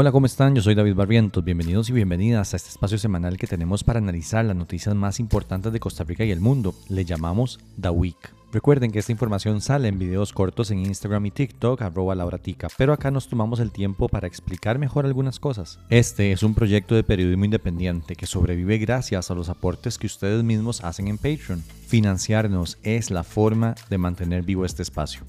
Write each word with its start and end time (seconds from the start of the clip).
Hola, 0.00 0.12
¿cómo 0.12 0.26
están? 0.26 0.54
Yo 0.54 0.62
soy 0.62 0.76
David 0.76 0.94
Barrientos. 0.94 1.42
Bienvenidos 1.42 1.90
y 1.90 1.92
bienvenidas 1.92 2.54
a 2.54 2.56
este 2.56 2.68
espacio 2.68 2.98
semanal 2.98 3.36
que 3.36 3.48
tenemos 3.48 3.82
para 3.82 3.98
analizar 3.98 4.44
las 4.44 4.54
noticias 4.54 4.94
más 4.94 5.18
importantes 5.18 5.72
de 5.72 5.80
Costa 5.80 6.04
Rica 6.04 6.24
y 6.24 6.30
el 6.30 6.38
mundo. 6.38 6.72
Le 6.88 7.04
llamamos 7.04 7.58
The 7.80 7.90
Week. 7.90 8.37
Recuerden 8.50 8.90
que 8.90 8.98
esta 8.98 9.12
información 9.12 9.60
sale 9.60 9.88
en 9.88 9.98
videos 9.98 10.32
cortos 10.32 10.70
en 10.70 10.78
Instagram 10.78 11.26
y 11.26 11.30
TikTok, 11.30 11.82
arroba 11.82 12.14
lauratica, 12.14 12.68
pero 12.78 12.94
acá 12.94 13.10
nos 13.10 13.28
tomamos 13.28 13.60
el 13.60 13.72
tiempo 13.72 14.08
para 14.08 14.26
explicar 14.26 14.78
mejor 14.78 15.04
algunas 15.04 15.38
cosas. 15.38 15.78
Este 15.90 16.32
es 16.32 16.42
un 16.42 16.54
proyecto 16.54 16.94
de 16.94 17.04
periodismo 17.04 17.44
independiente 17.44 18.16
que 18.16 18.24
sobrevive 18.24 18.78
gracias 18.78 19.30
a 19.30 19.34
los 19.34 19.50
aportes 19.50 19.98
que 19.98 20.06
ustedes 20.06 20.42
mismos 20.44 20.82
hacen 20.82 21.08
en 21.08 21.18
Patreon. 21.18 21.62
Financiarnos 21.86 22.78
es 22.82 23.10
la 23.10 23.22
forma 23.22 23.74
de 23.90 23.98
mantener 23.98 24.44
vivo 24.44 24.64
este 24.64 24.82
espacio 24.82 25.24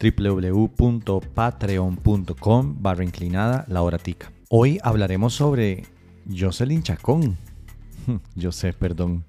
www.patreon.com 0.00 2.76
barra 2.80 3.04
inclinada 3.04 3.66
la 3.68 3.82
horatica. 3.82 4.32
Hoy 4.48 4.78
hablaremos 4.82 5.34
sobre 5.34 5.84
Jocelyn 6.28 6.82
Chacón. 6.82 7.36
Yo 8.36 8.52
sé, 8.52 8.72
perdón. 8.72 9.24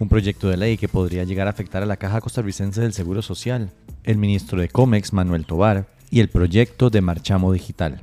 Un 0.00 0.08
proyecto 0.08 0.48
de 0.48 0.56
ley 0.56 0.78
que 0.78 0.88
podría 0.88 1.24
llegar 1.24 1.46
a 1.46 1.50
afectar 1.50 1.82
a 1.82 1.86
la 1.86 1.98
Caja 1.98 2.22
Costarricense 2.22 2.80
del 2.80 2.94
Seguro 2.94 3.20
Social, 3.20 3.70
el 4.02 4.16
ministro 4.16 4.58
de 4.58 4.70
Comex, 4.70 5.12
Manuel 5.12 5.44
Tobar, 5.44 5.88
y 6.10 6.20
el 6.20 6.30
proyecto 6.30 6.88
de 6.88 7.02
Marchamo 7.02 7.52
Digital. 7.52 8.02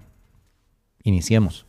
Iniciemos. 1.01 1.65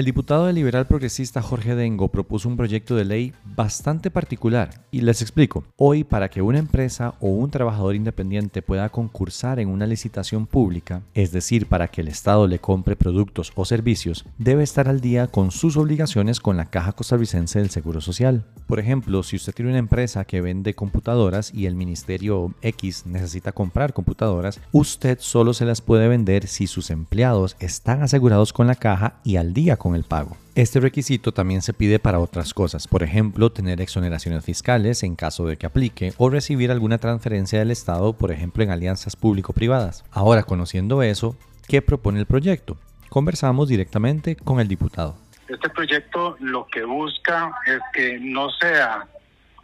El 0.00 0.06
diputado 0.06 0.46
del 0.46 0.54
liberal 0.54 0.86
progresista 0.86 1.42
Jorge 1.42 1.74
Dengo 1.74 2.08
propuso 2.08 2.48
un 2.48 2.56
proyecto 2.56 2.96
de 2.96 3.04
ley 3.04 3.34
bastante 3.44 4.10
particular 4.10 4.86
y 4.90 5.02
les 5.02 5.20
explico. 5.20 5.62
Hoy, 5.76 6.04
para 6.04 6.30
que 6.30 6.40
una 6.40 6.58
empresa 6.58 7.16
o 7.20 7.28
un 7.28 7.50
trabajador 7.50 7.94
independiente 7.94 8.62
pueda 8.62 8.88
concursar 8.88 9.60
en 9.60 9.68
una 9.68 9.86
licitación 9.86 10.46
pública, 10.46 11.02
es 11.12 11.32
decir, 11.32 11.66
para 11.66 11.88
que 11.88 12.00
el 12.00 12.08
Estado 12.08 12.46
le 12.46 12.60
compre 12.60 12.96
productos 12.96 13.52
o 13.56 13.66
servicios, 13.66 14.24
debe 14.38 14.62
estar 14.62 14.88
al 14.88 15.02
día 15.02 15.26
con 15.26 15.50
sus 15.50 15.76
obligaciones 15.76 16.40
con 16.40 16.56
la 16.56 16.70
Caja 16.70 16.92
Costarricense 16.92 17.58
del 17.58 17.68
Seguro 17.68 18.00
Social. 18.00 18.46
Por 18.66 18.80
ejemplo, 18.80 19.22
si 19.22 19.36
usted 19.36 19.52
tiene 19.52 19.72
una 19.72 19.80
empresa 19.80 20.24
que 20.24 20.40
vende 20.40 20.74
computadoras 20.74 21.52
y 21.52 21.66
el 21.66 21.74
Ministerio 21.74 22.54
X 22.62 23.04
necesita 23.04 23.52
comprar 23.52 23.92
computadoras, 23.92 24.60
usted 24.72 25.18
solo 25.20 25.52
se 25.52 25.66
las 25.66 25.82
puede 25.82 26.08
vender 26.08 26.46
si 26.46 26.66
sus 26.66 26.90
empleados 26.90 27.54
están 27.60 28.02
asegurados 28.02 28.54
con 28.54 28.66
la 28.66 28.76
caja 28.76 29.20
y 29.24 29.36
al 29.36 29.52
día 29.52 29.76
con 29.76 29.89
el 29.94 30.04
pago. 30.04 30.36
Este 30.54 30.80
requisito 30.80 31.32
también 31.32 31.62
se 31.62 31.72
pide 31.72 31.98
para 31.98 32.18
otras 32.18 32.52
cosas, 32.52 32.88
por 32.88 33.02
ejemplo, 33.02 33.50
tener 33.50 33.80
exoneraciones 33.80 34.44
fiscales 34.44 35.02
en 35.02 35.16
caso 35.16 35.46
de 35.46 35.56
que 35.56 35.66
aplique 35.66 36.12
o 36.18 36.28
recibir 36.28 36.70
alguna 36.70 36.98
transferencia 36.98 37.58
del 37.58 37.70
Estado, 37.70 38.12
por 38.12 38.32
ejemplo, 38.32 38.62
en 38.62 38.70
alianzas 38.70 39.16
público-privadas. 39.16 40.04
Ahora, 40.10 40.42
conociendo 40.42 41.02
eso, 41.02 41.36
¿qué 41.68 41.82
propone 41.82 42.20
el 42.20 42.26
proyecto? 42.26 42.76
Conversamos 43.08 43.68
directamente 43.68 44.36
con 44.36 44.60
el 44.60 44.68
diputado. 44.68 45.16
Este 45.48 45.68
proyecto 45.68 46.36
lo 46.40 46.66
que 46.66 46.84
busca 46.84 47.52
es 47.66 47.80
que 47.92 48.18
no 48.20 48.50
sea 48.50 49.08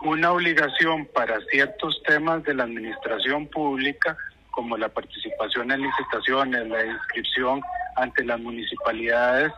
una 0.03 0.33
obligación 0.33 1.07
para 1.15 1.39
ciertos 1.51 2.03
temas 2.07 2.43
de 2.45 2.55
la 2.55 2.65
administración 2.65 3.47
pública, 3.47 4.17
como 4.51 4.77
la 4.77 4.89
participación 4.89 5.71
en 5.71 5.83
licitaciones, 5.83 6.69
la 6.69 6.85
inscripción 6.85 7.61
ante 7.97 8.25
las 8.25 8.41
municipalidades, 8.41 9.53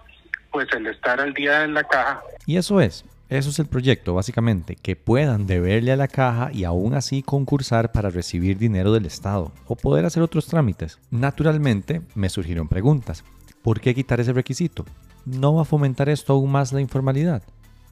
pues 0.50 0.68
el 0.72 0.86
estar 0.86 1.20
al 1.20 1.34
día 1.34 1.64
en 1.64 1.74
la 1.74 1.84
caja. 1.84 2.22
Y 2.46 2.56
eso 2.56 2.80
es, 2.80 3.04
eso 3.28 3.50
es 3.50 3.58
el 3.58 3.66
proyecto, 3.66 4.14
básicamente, 4.14 4.74
que 4.76 4.96
puedan 4.96 5.46
deberle 5.46 5.92
a 5.92 5.96
la 5.96 6.08
caja 6.08 6.50
y 6.52 6.64
aún 6.64 6.94
así 6.94 7.22
concursar 7.22 7.92
para 7.92 8.08
recibir 8.08 8.56
dinero 8.56 8.92
del 8.92 9.04
Estado 9.04 9.52
o 9.66 9.76
poder 9.76 10.06
hacer 10.06 10.22
otros 10.22 10.46
trámites. 10.46 10.98
Naturalmente, 11.10 12.00
me 12.14 12.30
surgieron 12.30 12.68
preguntas. 12.68 13.24
¿Por 13.62 13.80
qué 13.80 13.94
quitar 13.94 14.20
ese 14.20 14.32
requisito? 14.32 14.86
¿No 15.26 15.54
va 15.54 15.62
a 15.62 15.66
fomentar 15.66 16.08
esto 16.08 16.32
aún 16.32 16.50
más 16.50 16.72
la 16.72 16.80
informalidad? 16.80 17.42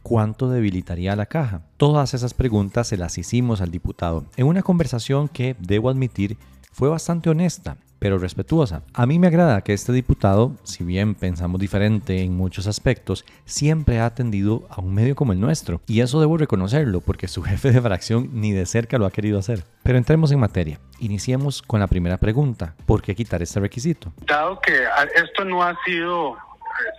¿Cuánto 0.02 0.48
debilitaría 0.48 1.16
la 1.16 1.26
caja? 1.26 1.62
Todas 1.76 2.14
esas 2.14 2.32
preguntas 2.32 2.88
se 2.88 2.96
las 2.96 3.18
hicimos 3.18 3.60
al 3.60 3.70
diputado 3.70 4.24
en 4.36 4.46
una 4.46 4.62
conversación 4.62 5.28
que, 5.28 5.54
debo 5.58 5.90
admitir, 5.90 6.38
fue 6.76 6.90
bastante 6.90 7.30
honesta 7.30 7.78
pero 7.98 8.18
respetuosa. 8.18 8.82
A 8.92 9.06
mí 9.06 9.18
me 9.18 9.28
agrada 9.28 9.62
que 9.62 9.72
este 9.72 9.90
diputado, 9.90 10.52
si 10.64 10.84
bien 10.84 11.14
pensamos 11.14 11.58
diferente 11.58 12.20
en 12.20 12.36
muchos 12.36 12.66
aspectos, 12.66 13.24
siempre 13.46 13.98
ha 13.98 14.04
atendido 14.04 14.66
a 14.68 14.82
un 14.82 14.94
medio 14.94 15.16
como 15.16 15.32
el 15.32 15.40
nuestro. 15.40 15.80
Y 15.86 16.02
eso 16.02 16.20
debo 16.20 16.36
reconocerlo 16.36 17.00
porque 17.00 17.26
su 17.26 17.42
jefe 17.42 17.72
de 17.72 17.80
fracción 17.80 18.28
ni 18.34 18.52
de 18.52 18.66
cerca 18.66 18.98
lo 18.98 19.06
ha 19.06 19.10
querido 19.10 19.38
hacer. 19.38 19.64
Pero 19.82 19.96
entremos 19.96 20.30
en 20.30 20.40
materia. 20.40 20.78
Iniciemos 21.00 21.62
con 21.62 21.80
la 21.80 21.86
primera 21.86 22.18
pregunta. 22.18 22.74
¿Por 22.84 23.00
qué 23.00 23.14
quitar 23.14 23.40
este 23.40 23.58
requisito? 23.60 24.12
Dado 24.26 24.60
que 24.60 24.84
esto 25.14 25.46
no 25.46 25.62
ha 25.62 25.74
sido 25.86 26.34
eh, 26.34 26.38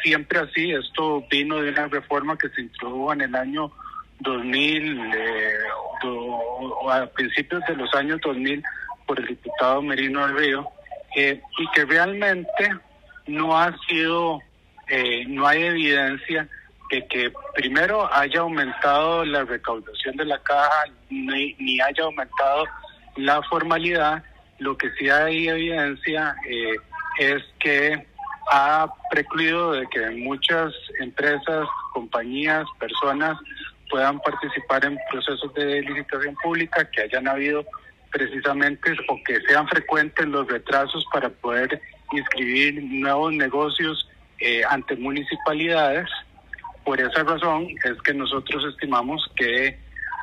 siempre 0.03 0.39
así, 0.39 0.71
esto 0.71 1.23
vino 1.29 1.61
de 1.61 1.69
una 1.69 1.87
reforma 1.87 2.35
que 2.39 2.49
se 2.49 2.61
introdujo 2.61 3.13
en 3.13 3.21
el 3.21 3.35
año 3.35 3.71
2000 4.21 5.13
eh, 5.13 5.57
o 6.03 6.89
a 6.89 7.05
principios 7.05 7.61
de 7.67 7.75
los 7.75 7.93
años 7.93 8.19
2000 8.25 8.63
por 9.07 9.19
el 9.19 9.27
diputado 9.27 9.81
Merino 9.81 10.27
del 10.27 10.37
Río, 10.37 10.69
eh, 11.15 11.41
y 11.57 11.71
que 11.71 11.85
realmente 11.85 12.69
no 13.25 13.57
ha 13.57 13.75
sido, 13.87 14.39
eh, 14.87 15.25
no 15.27 15.47
hay 15.47 15.63
evidencia 15.63 16.47
de 16.91 17.07
que 17.07 17.33
primero 17.55 18.13
haya 18.13 18.41
aumentado 18.41 19.25
la 19.25 19.43
recaudación 19.43 20.15
de 20.15 20.25
la 20.25 20.39
caja 20.39 20.85
ni, 21.09 21.53
ni 21.55 21.81
haya 21.81 22.03
aumentado 22.03 22.65
la 23.15 23.41
formalidad. 23.43 24.23
Lo 24.59 24.77
que 24.77 24.89
sí 24.91 25.09
hay 25.09 25.47
evidencia 25.47 26.35
eh, 26.47 26.75
es 27.19 27.43
que 27.59 28.05
ha 28.49 28.87
precluido 29.11 29.73
de 29.73 29.87
que 29.87 30.09
muchas 30.11 30.73
empresas, 30.99 31.67
compañías, 31.93 32.65
personas 32.79 33.37
puedan 33.89 34.19
participar 34.19 34.85
en 34.85 34.97
procesos 35.11 35.53
de 35.53 35.81
licitación 35.81 36.35
pública, 36.41 36.89
que 36.89 37.03
hayan 37.03 37.27
habido 37.27 37.65
precisamente 38.11 38.91
o 39.09 39.19
que 39.25 39.39
sean 39.41 39.67
frecuentes 39.67 40.25
los 40.27 40.47
retrasos 40.47 41.05
para 41.11 41.29
poder 41.29 41.81
inscribir 42.11 42.83
nuevos 42.83 43.33
negocios 43.33 44.09
eh, 44.39 44.61
ante 44.69 44.95
municipalidades. 44.95 46.07
Por 46.85 47.01
esa 47.01 47.23
razón 47.23 47.67
es 47.83 48.01
que 48.03 48.13
nosotros 48.13 48.63
estimamos 48.71 49.25
que 49.35 49.77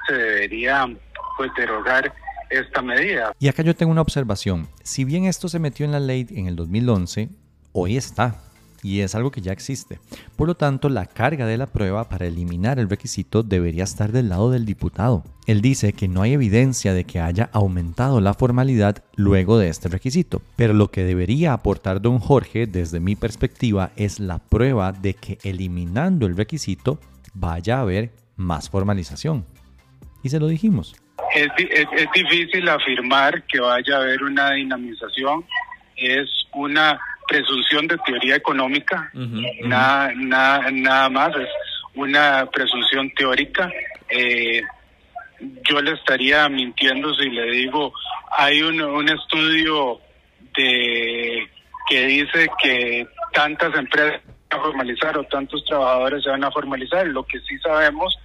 se 0.08 0.14
debería 0.14 0.88
pues 1.36 1.50
derogar 1.56 2.12
esta 2.50 2.82
medida. 2.82 3.32
Y 3.38 3.48
acá 3.48 3.62
yo 3.62 3.74
tengo 3.74 3.92
una 3.92 4.02
observación. 4.02 4.68
Si 4.82 5.04
bien 5.04 5.24
esto 5.24 5.48
se 5.48 5.58
metió 5.58 5.84
en 5.84 5.92
la 5.92 6.00
ley 6.00 6.26
en 6.30 6.46
el 6.46 6.56
2011, 6.56 7.28
hoy 7.72 7.96
está 7.96 8.40
y 8.84 9.00
es 9.00 9.14
algo 9.14 9.30
que 9.30 9.40
ya 9.40 9.50
existe. 9.50 9.98
Por 10.36 10.46
lo 10.46 10.56
tanto, 10.56 10.90
la 10.90 11.06
carga 11.06 11.46
de 11.46 11.56
la 11.56 11.66
prueba 11.66 12.06
para 12.10 12.26
eliminar 12.26 12.78
el 12.78 12.90
requisito 12.90 13.42
debería 13.42 13.82
estar 13.82 14.12
del 14.12 14.28
lado 14.28 14.50
del 14.50 14.66
diputado. 14.66 15.24
Él 15.46 15.62
dice 15.62 15.94
que 15.94 16.06
no 16.06 16.20
hay 16.20 16.34
evidencia 16.34 16.92
de 16.92 17.04
que 17.04 17.18
haya 17.18 17.48
aumentado 17.54 18.20
la 18.20 18.34
formalidad 18.34 19.02
luego 19.16 19.58
de 19.58 19.70
este 19.70 19.88
requisito, 19.88 20.42
pero 20.56 20.74
lo 20.74 20.90
que 20.90 21.02
debería 21.02 21.54
aportar 21.54 22.02
don 22.02 22.18
Jorge 22.18 22.66
desde 22.66 23.00
mi 23.00 23.16
perspectiva 23.16 23.90
es 23.96 24.20
la 24.20 24.38
prueba 24.38 24.92
de 24.92 25.14
que 25.14 25.38
eliminando 25.44 26.26
el 26.26 26.36
requisito 26.36 27.00
vaya 27.32 27.78
a 27.78 27.80
haber 27.80 28.10
más 28.36 28.68
formalización. 28.68 29.46
Y 30.22 30.28
se 30.28 30.38
lo 30.38 30.46
dijimos. 30.46 30.94
Es, 31.34 31.48
es 31.58 32.08
difícil 32.14 32.68
afirmar 32.68 33.42
que 33.44 33.60
vaya 33.60 33.96
a 33.96 34.02
haber 34.02 34.22
una 34.22 34.52
dinamización, 34.52 35.42
es 35.96 36.28
una 36.52 37.00
presunción 37.28 37.86
de 37.86 37.96
teoría 37.98 38.36
económica, 38.36 39.10
Nada, 39.14 40.12
nada, 40.16 40.70
nada 40.70 41.08
más, 41.08 41.36
es 41.36 41.48
una 41.94 42.46
presunción 42.52 43.10
teórica. 43.10 43.70
Eh, 44.08 44.62
yo 45.68 45.80
le 45.80 45.92
estaría 45.92 46.48
mintiendo 46.48 47.14
si 47.14 47.28
le 47.28 47.50
digo, 47.50 47.92
hay 48.36 48.62
un, 48.62 48.80
un 48.80 49.08
estudio 49.08 50.00
de 50.56 51.48
que 51.88 52.06
dice 52.06 52.48
que 52.62 53.06
tantas 53.32 53.74
empresas 53.76 54.20
van 54.50 54.60
a 54.60 54.62
formalizar 54.62 55.18
o 55.18 55.24
tantos 55.24 55.64
trabajadores 55.64 56.24
se 56.24 56.30
van 56.30 56.44
a 56.44 56.50
formalizar. 56.50 57.06
Lo 57.06 57.24
que 57.24 57.40
sí 57.40 57.58
sabemos, 57.58 58.16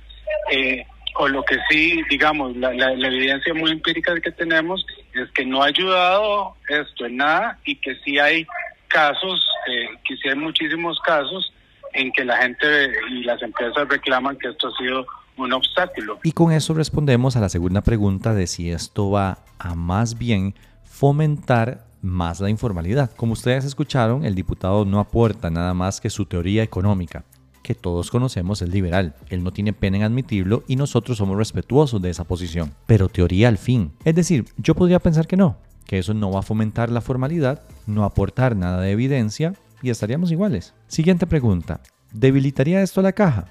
eh, 0.51 0.85
o 1.15 1.27
lo 1.27 1.43
que 1.43 1.57
sí, 1.69 2.01
digamos, 2.09 2.55
la, 2.55 2.73
la, 2.73 2.91
la, 2.91 3.07
evidencia 3.07 3.53
muy 3.53 3.71
empírica 3.71 4.19
que 4.21 4.31
tenemos 4.31 4.85
es 5.13 5.29
que 5.31 5.45
no 5.45 5.63
ha 5.63 5.67
ayudado 5.67 6.55
esto 6.69 7.05
en 7.05 7.17
nada 7.17 7.59
y 7.65 7.75
que 7.75 7.95
sí 8.05 8.19
hay 8.19 8.45
casos, 8.89 9.45
eh, 9.67 9.87
que 10.05 10.17
sí 10.17 10.27
hay 10.27 10.35
muchísimos 10.35 10.99
casos 10.99 11.53
en 11.93 12.11
que 12.11 12.25
la 12.25 12.37
gente 12.37 12.91
y 13.11 13.23
las 13.23 13.41
empresas 13.41 13.87
reclaman 13.87 14.37
que 14.37 14.49
esto 14.49 14.67
ha 14.67 14.77
sido 14.77 15.05
un 15.37 15.53
obstáculo. 15.53 16.19
Y 16.23 16.31
con 16.33 16.51
eso 16.51 16.73
respondemos 16.73 17.35
a 17.35 17.39
la 17.39 17.49
segunda 17.49 17.81
pregunta 17.81 18.33
de 18.33 18.47
si 18.47 18.69
esto 18.71 19.09
va 19.09 19.39
a 19.57 19.75
más 19.75 20.17
bien 20.17 20.53
fomentar 20.83 21.85
más 22.01 22.39
la 22.39 22.49
informalidad. 22.49 23.11
Como 23.15 23.33
ustedes 23.33 23.65
escucharon, 23.65 24.25
el 24.25 24.35
diputado 24.35 24.85
no 24.85 24.99
aporta 24.99 25.49
nada 25.49 25.73
más 25.73 26.01
que 26.01 26.09
su 26.09 26.25
teoría 26.25 26.63
económica, 26.63 27.23
que 27.63 27.75
todos 27.75 28.09
conocemos 28.11 28.61
es 28.61 28.69
liberal. 28.69 29.15
Él 29.29 29.43
no 29.43 29.51
tiene 29.51 29.73
pena 29.73 29.97
en 29.97 30.03
admitirlo 30.03 30.63
y 30.67 30.75
nosotros 30.75 31.17
somos 31.17 31.37
respetuosos 31.37 32.01
de 32.01 32.09
esa 32.09 32.25
posición. 32.25 32.73
Pero 32.85 33.09
teoría 33.09 33.47
al 33.47 33.57
fin. 33.57 33.93
Es 34.05 34.15
decir, 34.15 34.45
yo 34.57 34.75
podría 34.75 34.99
pensar 34.99 35.27
que 35.27 35.37
no, 35.37 35.57
que 35.89 35.97
eso 35.97 36.13
no 36.13 36.31
va 36.31 36.41
a 36.41 36.43
fomentar 36.43 36.91
la 36.91 37.01
formalidad, 37.01 37.63
no 37.87 38.03
aportar 38.03 38.55
nada 38.55 38.79
de 38.79 38.91
evidencia 38.91 39.53
y 39.81 39.89
estaríamos 39.89 40.31
iguales. 40.31 40.75
Siguiente 40.85 41.25
pregunta. 41.25 41.81
¿Debilitaría 42.11 42.83
esto 42.83 43.01
la 43.01 43.11
caja? 43.11 43.47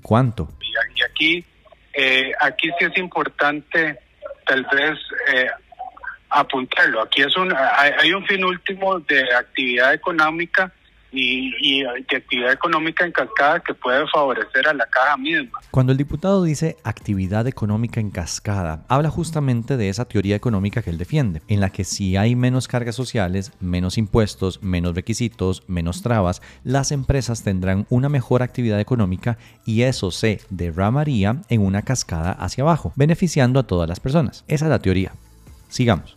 ¿Cuánto? 0.00 0.48
Y 0.62 1.02
aquí, 1.02 1.44
eh, 1.92 2.32
aquí 2.40 2.70
sí 2.78 2.86
es 2.86 2.96
importante 2.96 3.98
tal 4.46 4.66
vez 4.72 4.98
eh, 5.34 5.48
apuntarlo. 6.30 7.02
Aquí 7.02 7.20
es 7.20 7.36
un, 7.36 7.52
hay 7.54 8.10
un 8.10 8.24
fin 8.24 8.42
último 8.42 8.98
de 9.00 9.34
actividad 9.34 9.92
económica 9.92 10.72
y, 11.12 11.82
de 11.82 12.16
actividad 12.16 12.52
económica 12.52 13.04
en 13.04 13.12
cascada 13.12 13.60
que 13.60 13.74
puede 13.74 14.06
favorecer 14.08 14.68
a 14.68 14.74
la 14.74 14.86
caja 14.86 15.16
misma. 15.16 15.58
Cuando 15.70 15.92
el 15.92 15.98
diputado 15.98 16.42
dice 16.42 16.76
actividad 16.84 17.46
económica 17.46 18.00
en 18.00 18.10
cascada, 18.10 18.84
habla 18.88 19.10
justamente 19.10 19.76
de 19.76 19.88
esa 19.88 20.06
teoría 20.06 20.36
económica 20.36 20.82
que 20.82 20.90
él 20.90 20.98
defiende, 20.98 21.42
en 21.48 21.60
la 21.60 21.70
que 21.70 21.84
si 21.84 22.16
hay 22.16 22.36
menos 22.36 22.68
cargas 22.68 22.94
sociales, 22.94 23.52
menos 23.60 23.98
impuestos, 23.98 24.62
menos 24.62 24.94
requisitos, 24.94 25.62
menos 25.68 26.02
trabas, 26.02 26.42
las 26.64 26.92
empresas 26.92 27.42
tendrán 27.42 27.86
una 27.90 28.08
mejor 28.08 28.42
actividad 28.42 28.80
económica 28.80 29.38
y 29.64 29.82
eso 29.82 30.10
se 30.10 30.40
derramaría 30.50 31.36
en 31.48 31.60
una 31.60 31.82
cascada 31.82 32.32
hacia 32.32 32.62
abajo, 32.62 32.92
beneficiando 32.96 33.60
a 33.60 33.66
todas 33.66 33.88
las 33.88 34.00
personas. 34.00 34.44
Esa 34.48 34.66
es 34.66 34.70
la 34.70 34.80
teoría. 34.80 35.12
Sigamos. 35.68 36.16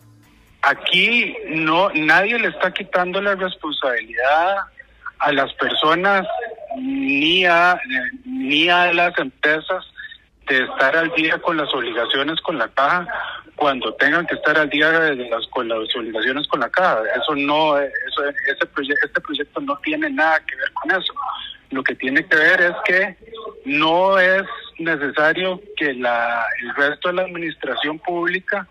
Aquí 0.62 1.34
no 1.48 1.88
nadie 1.94 2.38
le 2.38 2.48
está 2.48 2.72
quitando 2.72 3.20
la 3.20 3.34
responsabilidad 3.34 4.56
a 5.20 5.32
las 5.32 5.52
personas 5.54 6.26
ni 6.76 7.44
a, 7.44 7.78
ni 8.24 8.68
a 8.68 8.92
las 8.92 9.18
empresas 9.18 9.84
de 10.48 10.64
estar 10.64 10.96
al 10.96 11.10
día 11.12 11.38
con 11.38 11.56
las 11.56 11.72
obligaciones 11.72 12.40
con 12.40 12.58
la 12.58 12.68
caja 12.68 13.06
cuando 13.54 13.92
tengan 13.94 14.26
que 14.26 14.34
estar 14.34 14.58
al 14.58 14.70
día 14.70 14.90
de 14.90 15.28
las, 15.28 15.46
con 15.48 15.68
las 15.68 15.94
obligaciones 15.94 16.48
con 16.48 16.60
la 16.60 16.70
caja. 16.70 17.02
Eso 17.14 17.34
no, 17.36 17.78
eso, 17.78 18.26
ese 18.46 18.66
proyecto, 18.66 19.06
este 19.06 19.20
proyecto 19.20 19.60
no 19.60 19.76
tiene 19.78 20.08
nada 20.08 20.40
que 20.46 20.56
ver 20.56 20.72
con 20.72 20.90
eso. 20.90 21.12
Lo 21.70 21.84
que 21.84 21.94
tiene 21.94 22.26
que 22.26 22.36
ver 22.36 22.60
es 22.62 22.74
que 22.84 23.16
no 23.66 24.18
es 24.18 24.42
necesario 24.78 25.60
que 25.76 25.92
la, 25.92 26.44
el 26.62 26.74
resto 26.74 27.08
de 27.08 27.14
la 27.14 27.22
administración 27.22 27.98
pública 27.98 28.66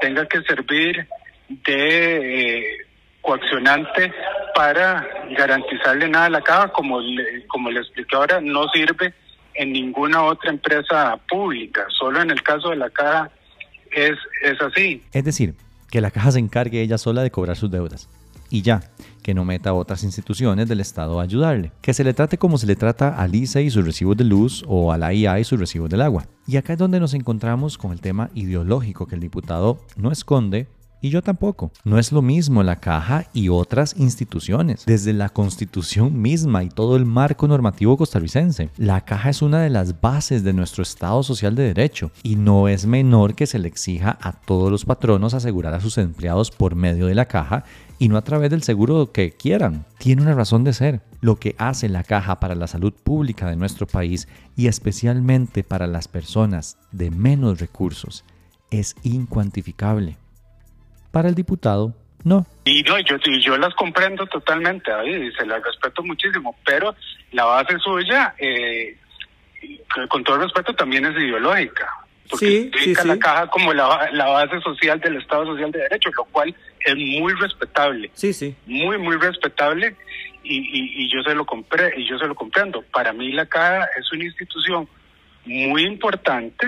tenga 0.00 0.26
que 0.26 0.42
servir 0.42 1.06
de 1.48 2.58
eh, 2.58 2.86
coaccionante 3.22 4.12
para 4.54 5.06
garantizarle 5.36 6.08
nada 6.08 6.26
a 6.26 6.30
la 6.30 6.42
caja, 6.42 6.68
como 6.68 7.00
le, 7.00 7.46
como 7.46 7.70
le 7.70 7.80
expliqué 7.80 8.16
ahora, 8.16 8.40
no 8.40 8.68
sirve 8.68 9.14
en 9.54 9.72
ninguna 9.72 10.24
otra 10.24 10.50
empresa 10.50 11.18
pública, 11.28 11.86
solo 11.98 12.20
en 12.20 12.30
el 12.30 12.42
caso 12.42 12.70
de 12.70 12.76
la 12.76 12.90
caja 12.90 13.30
es, 13.90 14.18
es 14.42 14.60
así. 14.60 15.02
Es 15.12 15.24
decir, 15.24 15.54
que 15.90 16.00
la 16.00 16.10
caja 16.10 16.32
se 16.32 16.38
encargue 16.38 16.82
ella 16.82 16.98
sola 16.98 17.22
de 17.22 17.30
cobrar 17.30 17.56
sus 17.56 17.70
deudas. 17.70 18.08
Y 18.50 18.60
ya, 18.60 18.82
que 19.22 19.32
no 19.32 19.46
meta 19.46 19.70
a 19.70 19.74
otras 19.74 20.04
instituciones 20.04 20.68
del 20.68 20.80
Estado 20.80 21.20
a 21.20 21.22
ayudarle. 21.22 21.72
Que 21.80 21.94
se 21.94 22.04
le 22.04 22.12
trate 22.12 22.36
como 22.36 22.58
se 22.58 22.66
le 22.66 22.76
trata 22.76 23.16
a 23.16 23.26
Lisa 23.26 23.62
y 23.62 23.70
sus 23.70 23.84
recibos 23.84 24.14
de 24.16 24.24
luz 24.24 24.62
o 24.68 24.92
a 24.92 24.98
la 24.98 25.14
IA 25.14 25.40
y 25.40 25.44
sus 25.44 25.58
recibos 25.58 25.88
del 25.88 26.02
agua. 26.02 26.26
Y 26.46 26.58
acá 26.58 26.74
es 26.74 26.78
donde 26.78 27.00
nos 27.00 27.14
encontramos 27.14 27.78
con 27.78 27.92
el 27.92 28.02
tema 28.02 28.28
ideológico 28.34 29.06
que 29.06 29.14
el 29.14 29.22
diputado 29.22 29.78
no 29.96 30.12
esconde, 30.12 30.66
y 31.02 31.10
yo 31.10 31.20
tampoco. 31.20 31.72
No 31.84 31.98
es 31.98 32.12
lo 32.12 32.22
mismo 32.22 32.62
la 32.62 32.76
caja 32.76 33.26
y 33.34 33.50
otras 33.50 33.96
instituciones. 33.98 34.86
Desde 34.86 35.12
la 35.12 35.28
constitución 35.28 36.22
misma 36.22 36.62
y 36.62 36.68
todo 36.68 36.96
el 36.96 37.04
marco 37.04 37.48
normativo 37.48 37.98
costarricense, 37.98 38.70
la 38.78 39.04
caja 39.04 39.28
es 39.28 39.42
una 39.42 39.60
de 39.60 39.68
las 39.68 40.00
bases 40.00 40.44
de 40.44 40.52
nuestro 40.52 40.82
Estado 40.82 41.22
social 41.22 41.56
de 41.56 41.64
derecho 41.64 42.12
y 42.22 42.36
no 42.36 42.68
es 42.68 42.86
menor 42.86 43.34
que 43.34 43.46
se 43.46 43.58
le 43.58 43.68
exija 43.68 44.16
a 44.22 44.32
todos 44.32 44.70
los 44.70 44.84
patronos 44.84 45.34
asegurar 45.34 45.74
a 45.74 45.80
sus 45.80 45.98
empleados 45.98 46.50
por 46.50 46.76
medio 46.76 47.06
de 47.06 47.16
la 47.16 47.26
caja 47.26 47.64
y 47.98 48.08
no 48.08 48.16
a 48.16 48.22
través 48.22 48.50
del 48.50 48.62
seguro 48.62 49.12
que 49.12 49.32
quieran. 49.32 49.84
Tiene 49.98 50.22
una 50.22 50.34
razón 50.34 50.64
de 50.64 50.72
ser. 50.72 51.02
Lo 51.20 51.36
que 51.36 51.54
hace 51.58 51.88
la 51.88 52.04
caja 52.04 52.40
para 52.40 52.54
la 52.54 52.66
salud 52.66 52.92
pública 52.92 53.48
de 53.48 53.56
nuestro 53.56 53.86
país 53.86 54.28
y 54.56 54.66
especialmente 54.68 55.64
para 55.64 55.86
las 55.86 56.08
personas 56.08 56.78
de 56.90 57.10
menos 57.10 57.60
recursos 57.60 58.24
es 58.70 58.96
incuantificable. 59.02 60.21
Para 61.12 61.28
el 61.28 61.36
diputado, 61.36 61.94
no. 62.24 62.46
Y 62.64 62.82
no, 62.82 62.98
yo, 62.98 63.16
yo 63.18 63.56
las 63.58 63.74
comprendo 63.74 64.26
totalmente, 64.26 64.90
David, 64.90 65.22
y 65.22 65.32
se 65.32 65.46
las 65.46 65.62
respeto 65.62 66.02
muchísimo, 66.02 66.56
pero 66.64 66.94
la 67.32 67.44
base 67.44 67.78
suya, 67.78 68.34
eh, 68.38 68.96
con 70.08 70.24
todo 70.24 70.38
respeto, 70.38 70.74
también 70.74 71.04
es 71.04 71.12
ideológica. 71.12 71.86
Porque 72.30 72.70
sí, 72.74 72.94
sí, 72.94 73.06
la 73.06 73.18
caja 73.18 73.46
como 73.48 73.74
la, 73.74 74.08
la 74.12 74.26
base 74.28 74.58
social 74.62 74.98
del 75.00 75.16
Estado 75.16 75.44
Social 75.44 75.70
de 75.70 75.80
Derecho, 75.80 76.10
lo 76.16 76.24
cual 76.24 76.54
es 76.80 76.96
muy 76.96 77.34
respetable. 77.34 78.10
Sí, 78.14 78.32
sí. 78.32 78.56
Muy, 78.64 78.96
muy 78.96 79.16
respetable 79.16 79.94
y, 80.42 80.56
y, 80.56 81.04
y 81.04 81.12
yo 81.12 81.22
se 81.22 81.34
lo 81.34 81.44
compré 81.44 81.92
y 81.96 82.08
yo 82.08 82.18
se 82.18 82.26
lo 82.26 82.34
comprendo. 82.34 82.82
Para 82.90 83.12
mí 83.12 83.32
la 83.32 83.44
caja 83.44 83.86
es 83.98 84.10
una 84.12 84.24
institución 84.24 84.88
muy 85.44 85.82
importante, 85.82 86.66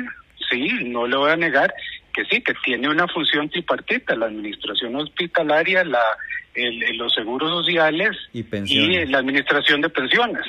sí, 0.51 0.69
no 0.85 1.07
lo 1.07 1.21
voy 1.21 1.31
a 1.31 1.37
negar, 1.37 1.73
que 2.15 2.25
sí, 2.25 2.41
que 2.41 2.55
tiene 2.65 2.89
una 2.89 3.07
función 3.09 3.49
tripartita, 3.49 4.15
la 4.15 4.27
administración 4.27 4.97
hospitalaria, 4.97 5.85
la, 5.85 6.01
los 6.95 7.13
seguros 7.13 7.51
sociales 7.51 8.17
y, 8.33 8.45
la 9.07 9.19
administración 9.19 9.81
de 9.81 9.89
pensiones. 9.89 10.45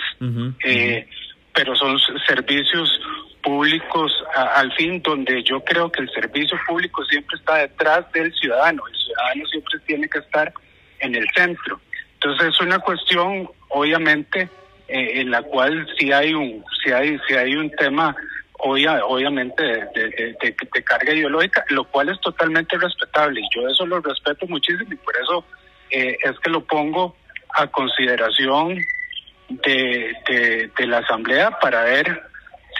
Eh, 0.63 1.07
pero 1.53 1.75
son 1.75 1.97
servicios 2.27 2.99
públicos 3.41 4.11
al 4.35 4.71
fin 4.73 5.01
donde 5.01 5.43
yo 5.43 5.63
creo 5.63 5.91
que 5.91 6.01
el 6.01 6.09
servicio 6.09 6.57
público 6.67 7.03
siempre 7.05 7.37
está 7.37 7.57
detrás 7.57 8.11
del 8.11 8.33
ciudadano, 8.33 8.83
el 8.87 8.95
ciudadano 8.95 9.45
siempre 9.47 9.79
tiene 9.85 10.09
que 10.09 10.19
estar 10.19 10.53
en 10.99 11.15
el 11.15 11.27
centro. 11.35 11.79
Entonces 12.15 12.49
es 12.49 12.61
una 12.61 12.79
cuestión, 12.79 13.49
obviamente, 13.69 14.49
eh, 14.87 15.21
en 15.21 15.31
la 15.31 15.41
cual 15.43 15.87
si 15.97 16.11
hay 16.11 16.33
un, 16.33 16.63
si 16.83 16.91
hay, 16.91 17.17
si 17.27 17.35
hay 17.35 17.55
un 17.55 17.69
tema 17.71 18.15
obviamente 18.65 19.63
de, 19.63 20.83
carga 20.83 21.13
ideológica, 21.13 21.63
lo 21.69 21.85
cual 21.85 22.09
es 22.09 22.19
totalmente 22.21 22.77
respetable 22.77 23.41
y 23.41 23.47
yo 23.55 23.67
eso 23.67 23.85
lo 23.85 23.99
respeto 24.01 24.47
muchísimo 24.47 24.91
y 24.91 24.95
por 24.95 25.15
eso 25.17 25.45
eh, 25.91 26.17
es 26.23 26.39
que 26.39 26.49
lo 26.49 26.63
pongo 26.65 27.15
a 27.55 27.67
consideración 27.67 28.79
de, 29.49 30.71
la 30.79 30.99
Asamblea 30.99 31.51
para 31.59 31.83
ver 31.83 32.23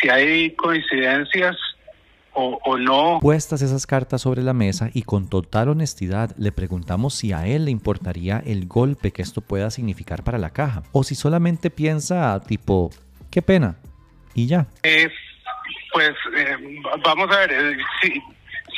si 0.02 0.10
hay 0.10 0.52
coincidencias 0.52 1.56
o, 2.34 2.60
o, 2.66 2.78
no. 2.78 3.20
Puestas 3.22 3.62
esas 3.62 3.88
cartas 3.88 4.22
sobre 4.22 4.44
la 4.44 4.54
mesa 4.54 4.90
y 4.94 5.04
con 5.04 5.30
total 5.30 5.70
honestidad 5.70 6.36
le 6.38 6.52
preguntamos 6.52 7.14
si 7.14 7.32
a 7.32 7.48
él 7.48 7.66
le 7.66 7.72
importaría 7.72 8.44
el 8.46 8.68
golpe 8.68 9.12
que 9.12 9.22
esto 9.22 9.40
pueda 9.40 9.72
significar 9.72 10.24
para 10.24 10.38
la 10.38 10.50
caja 10.50 10.84
o 10.92 11.04
si 11.04 11.16
solamente 11.16 11.70
piensa 11.70 12.42
tipo, 12.42 12.90
qué 13.32 13.42
pena 13.42 13.78
y 14.34 14.48
ya. 14.48 14.68
Es 14.84 15.14
pues 15.96 16.12
eh, 16.36 16.58
vamos 17.06 17.32
a 17.32 17.40
ver, 17.40 17.54
eh, 17.54 17.78
sí, 18.02 18.22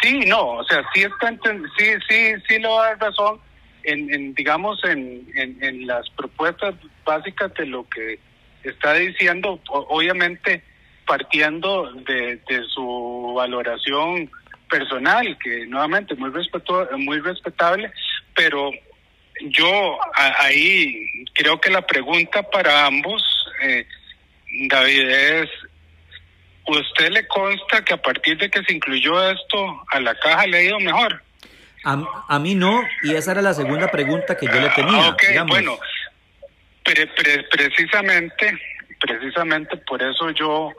sí, 0.04 0.20
no, 0.28 0.50
o 0.50 0.64
sea, 0.66 0.84
sí 0.94 1.02
está, 1.02 1.32
sí, 1.76 1.86
sí, 2.08 2.34
sí 2.48 2.60
lo 2.60 2.78
da 2.78 2.94
razón 2.94 3.40
en, 3.82 4.36
digamos, 4.36 4.80
en, 4.84 5.28
en, 5.34 5.88
las 5.88 6.08
propuestas 6.12 6.76
básicas 7.04 7.52
de 7.56 7.66
lo 7.66 7.90
que 7.90 8.20
está 8.62 8.94
diciendo, 8.94 9.60
obviamente 9.68 10.62
partiendo 11.08 11.92
de, 12.06 12.40
su 12.72 13.34
valoración 13.36 14.30
personal, 14.70 15.36
que 15.40 15.66
nuevamente 15.66 16.14
muy 16.14 16.30
respeto, 16.30 16.88
muy 17.00 17.20
respetable, 17.20 17.92
pero 18.36 18.70
yo 19.42 19.98
ahí 20.14 21.26
creo 21.34 21.60
que 21.60 21.72
la 21.72 21.82
pregunta 21.82 22.44
para 22.44 22.86
ambos, 22.86 23.24
eh, 23.64 23.88
David, 24.68 25.10
es 25.10 25.50
¿Usted 26.68 27.12
le 27.12 27.26
consta 27.28 27.84
que 27.84 27.94
a 27.94 28.02
partir 28.02 28.38
de 28.38 28.50
que 28.50 28.62
se 28.64 28.74
incluyó 28.74 29.32
esto 29.32 29.84
a 29.90 30.00
la 30.02 30.14
caja 30.16 30.46
le 30.48 30.58
ha 30.58 30.64
ido 30.64 30.80
mejor? 30.80 31.24
A, 31.84 32.40
mí 32.40 32.54
no, 32.54 32.82
y 33.04 33.14
esa 33.14 33.32
era 33.32 33.42
la 33.42 33.54
segunda 33.54 33.88
pregunta 33.88 34.36
que 34.36 34.46
yo 34.46 34.60
le 34.60 34.70
tenía. 34.72 35.06
Ah, 35.06 35.10
ok, 35.10 35.24
bueno, 35.48 35.80
precisamente, 37.50 38.60
precisamente 39.00 39.78
por 39.78 40.04
eso 40.04 40.30
yo 40.32 40.74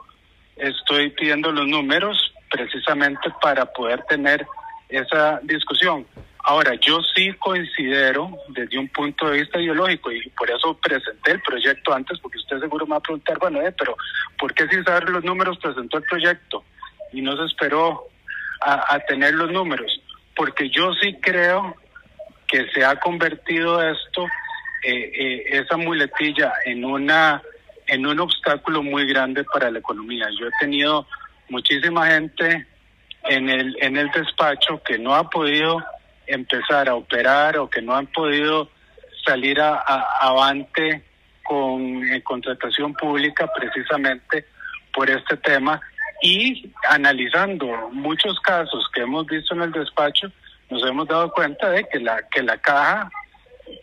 estoy 0.57 1.09
pidiendo 1.09 1.51
los 1.51 1.67
números, 1.67 2.31
precisamente 2.51 3.29
para 3.41 3.65
poder 3.65 4.03
tener 4.03 4.45
esa 4.89 5.39
discusión. 5.41 6.05
Ahora, 6.45 6.73
yo 6.75 7.01
sí 7.13 7.33
considero 7.33 8.31
desde 8.49 8.77
un 8.79 8.87
punto 8.87 9.29
de 9.29 9.41
vista 9.41 9.59
ideológico 9.59 10.11
y 10.11 10.29
por 10.29 10.49
eso 10.49 10.77
presenté 10.77 11.31
el 11.31 11.41
proyecto 11.41 11.93
antes, 11.93 12.17
porque 12.19 12.37
usted 12.37 12.59
seguro 12.59 12.85
me 12.85 12.91
va 12.91 12.97
a 12.97 13.01
preguntar, 13.01 13.37
bueno, 13.39 13.61
eh, 13.61 13.73
pero 13.77 13.97
¿por 14.37 14.53
qué 14.53 14.67
sin 14.67 14.83
saber 14.83 15.09
los 15.09 15.23
números 15.23 15.57
presentó 15.61 15.97
el 15.97 16.03
proyecto 16.03 16.63
y 17.11 17.21
no 17.21 17.35
se 17.35 17.45
esperó 17.45 18.07
a, 18.61 18.99
tener 19.01 19.33
los 19.33 19.51
números? 19.51 20.01
Porque 20.35 20.69
yo 20.69 20.93
sí 20.93 21.17
creo 21.21 21.75
que 22.47 22.67
se 22.71 22.85
ha 22.85 22.95
convertido 22.95 23.81
esto, 23.81 24.23
eh, 24.83 25.11
eh, 25.13 25.43
esa 25.49 25.75
muletilla, 25.77 26.53
en 26.65 26.85
una 26.85 27.41
en 27.85 28.05
un 28.05 28.19
obstáculo 28.19 28.83
muy 28.83 29.07
grande 29.07 29.43
para 29.43 29.71
la 29.71 29.79
economía. 29.79 30.27
Yo 30.39 30.47
he 30.47 30.51
tenido 30.59 31.07
muchísima 31.49 32.05
gente 32.05 32.67
en 33.23 33.49
el 33.49 33.75
en 33.81 33.97
el 33.97 34.09
despacho 34.11 34.81
que 34.83 34.97
no 34.97 35.15
ha 35.15 35.29
podido 35.29 35.83
empezar 36.29 36.87
a 36.89 36.95
operar 36.95 37.57
o 37.57 37.69
que 37.69 37.81
no 37.81 37.95
han 37.95 38.07
podido 38.07 38.69
salir 39.25 39.59
a, 39.59 39.77
avante 40.21 41.03
con 41.43 42.01
contratación 42.21 42.93
pública 42.93 43.47
precisamente 43.53 44.45
por 44.93 45.09
este 45.09 45.37
tema. 45.37 45.81
Y 46.21 46.71
analizando 46.89 47.89
muchos 47.91 48.39
casos 48.41 48.87
que 48.93 49.01
hemos 49.01 49.25
visto 49.25 49.53
en 49.55 49.61
el 49.61 49.71
despacho 49.71 50.31
nos 50.69 50.83
hemos 50.85 51.07
dado 51.07 51.31
cuenta 51.31 51.71
de 51.71 51.83
que 51.85 51.99
la 51.99 52.21
que 52.29 52.43
la 52.43 52.57
caja 52.57 53.09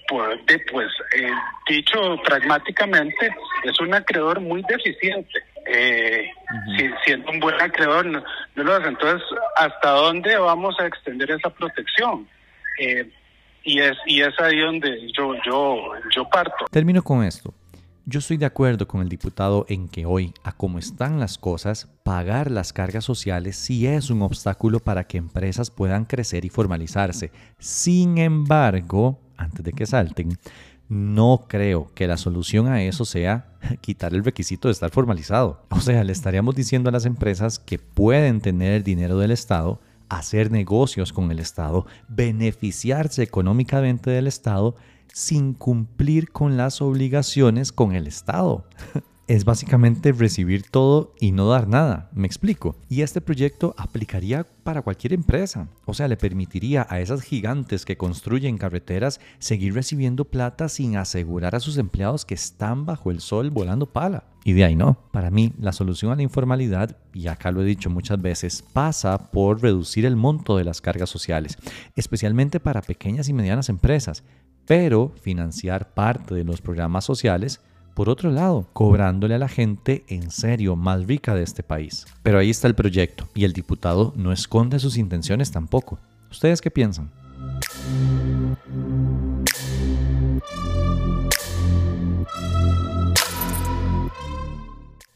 pues, 0.08 0.38
pues 0.70 0.88
eh, 1.16 1.30
dicho 1.68 2.16
pragmáticamente 2.24 3.30
es 3.64 3.80
un 3.80 3.94
acreedor 3.94 4.40
muy 4.40 4.62
deficiente. 4.68 5.42
Eh, 5.68 6.30
si, 6.76 6.88
siendo 7.04 7.32
un 7.32 7.40
buen 7.40 7.60
acreedor 7.60 8.06
no, 8.06 8.22
lo 8.54 8.72
hace 8.72 8.86
entonces 8.86 9.26
hasta 9.56 9.90
dónde 9.90 10.36
vamos 10.38 10.78
a 10.78 10.86
extender 10.86 11.28
esa 11.32 11.50
protección 11.50 12.28
eh, 12.78 13.10
y 13.64 13.80
es 13.80 13.96
y 14.06 14.20
es 14.20 14.38
ahí 14.40 14.60
donde 14.60 15.10
yo 15.12 16.28
parto 16.30 16.66
termino 16.70 17.02
con 17.02 17.24
esto 17.24 17.52
yo 18.08 18.20
estoy 18.20 18.36
de 18.36 18.46
acuerdo 18.46 18.86
con 18.86 19.00
el 19.02 19.08
diputado 19.08 19.66
en 19.68 19.88
que 19.88 20.06
hoy, 20.06 20.32
a 20.44 20.52
como 20.52 20.78
están 20.78 21.18
las 21.18 21.38
cosas, 21.38 21.88
pagar 22.04 22.52
las 22.52 22.72
cargas 22.72 23.04
sociales 23.04 23.56
sí 23.56 23.84
es 23.88 24.10
un 24.10 24.22
obstáculo 24.22 24.78
para 24.78 25.08
que 25.08 25.18
empresas 25.18 25.72
puedan 25.72 26.04
crecer 26.04 26.44
y 26.44 26.48
formalizarse. 26.48 27.32
Sin 27.58 28.18
embargo, 28.18 29.18
antes 29.36 29.64
de 29.64 29.72
que 29.72 29.86
salten, 29.86 30.38
no 30.88 31.46
creo 31.48 31.90
que 31.96 32.06
la 32.06 32.16
solución 32.16 32.68
a 32.68 32.80
eso 32.80 33.04
sea 33.04 33.48
quitar 33.80 34.14
el 34.14 34.22
requisito 34.22 34.68
de 34.68 34.72
estar 34.72 34.90
formalizado. 34.90 35.66
O 35.70 35.80
sea, 35.80 36.04
le 36.04 36.12
estaríamos 36.12 36.54
diciendo 36.54 36.90
a 36.90 36.92
las 36.92 37.06
empresas 37.06 37.58
que 37.58 37.80
pueden 37.80 38.40
tener 38.40 38.72
el 38.72 38.84
dinero 38.84 39.18
del 39.18 39.32
Estado, 39.32 39.80
hacer 40.08 40.50
negocios 40.50 41.12
con 41.12 41.30
el 41.30 41.38
Estado, 41.38 41.86
beneficiarse 42.08 43.22
económicamente 43.22 44.10
del 44.10 44.26
Estado 44.26 44.76
sin 45.12 45.54
cumplir 45.54 46.30
con 46.30 46.56
las 46.56 46.82
obligaciones 46.82 47.72
con 47.72 47.94
el 47.94 48.06
Estado. 48.06 48.66
es 49.26 49.44
básicamente 49.44 50.12
recibir 50.12 50.62
todo 50.70 51.14
y 51.20 51.32
no 51.32 51.48
dar 51.48 51.66
nada, 51.66 52.10
me 52.14 52.26
explico. 52.26 52.76
Y 52.88 53.02
este 53.02 53.20
proyecto 53.20 53.74
aplicaría 53.76 54.46
para 54.62 54.82
cualquier 54.82 55.12
empresa, 55.12 55.68
o 55.84 55.94
sea, 55.94 56.06
le 56.06 56.16
permitiría 56.16 56.86
a 56.88 57.00
esas 57.00 57.22
gigantes 57.22 57.84
que 57.84 57.96
construyen 57.96 58.56
carreteras 58.56 59.20
seguir 59.38 59.74
recibiendo 59.74 60.26
plata 60.26 60.68
sin 60.68 60.96
asegurar 60.96 61.56
a 61.56 61.60
sus 61.60 61.76
empleados 61.76 62.24
que 62.24 62.34
están 62.34 62.86
bajo 62.86 63.10
el 63.10 63.20
sol 63.20 63.50
volando 63.50 63.86
pala. 63.86 64.24
Y 64.44 64.52
de 64.52 64.64
ahí 64.64 64.76
no. 64.76 64.96
Para 65.10 65.30
mí, 65.30 65.52
la 65.58 65.72
solución 65.72 66.12
a 66.12 66.16
la 66.16 66.22
informalidad, 66.22 66.96
y 67.12 67.26
acá 67.26 67.50
lo 67.50 67.62
he 67.62 67.64
dicho 67.64 67.90
muchas 67.90 68.22
veces, 68.22 68.62
pasa 68.62 69.32
por 69.32 69.60
reducir 69.60 70.06
el 70.06 70.14
monto 70.14 70.56
de 70.56 70.62
las 70.62 70.80
cargas 70.80 71.10
sociales, 71.10 71.58
especialmente 71.96 72.60
para 72.60 72.80
pequeñas 72.80 73.28
y 73.28 73.32
medianas 73.32 73.68
empresas, 73.68 74.22
pero 74.66 75.12
financiar 75.20 75.94
parte 75.94 76.34
de 76.34 76.44
los 76.44 76.60
programas 76.60 77.04
sociales 77.04 77.60
por 77.96 78.10
otro 78.10 78.30
lado, 78.30 78.68
cobrándole 78.74 79.36
a 79.36 79.38
la 79.38 79.48
gente 79.48 80.04
en 80.08 80.30
serio 80.30 80.76
más 80.76 81.06
rica 81.06 81.34
de 81.34 81.42
este 81.42 81.62
país. 81.62 82.04
Pero 82.22 82.38
ahí 82.38 82.50
está 82.50 82.68
el 82.68 82.74
proyecto 82.74 83.26
y 83.34 83.44
el 83.44 83.54
diputado 83.54 84.12
no 84.16 84.32
esconde 84.32 84.78
sus 84.78 84.98
intenciones 84.98 85.50
tampoco. 85.50 85.98
¿Ustedes 86.30 86.60
qué 86.60 86.70
piensan? 86.70 87.10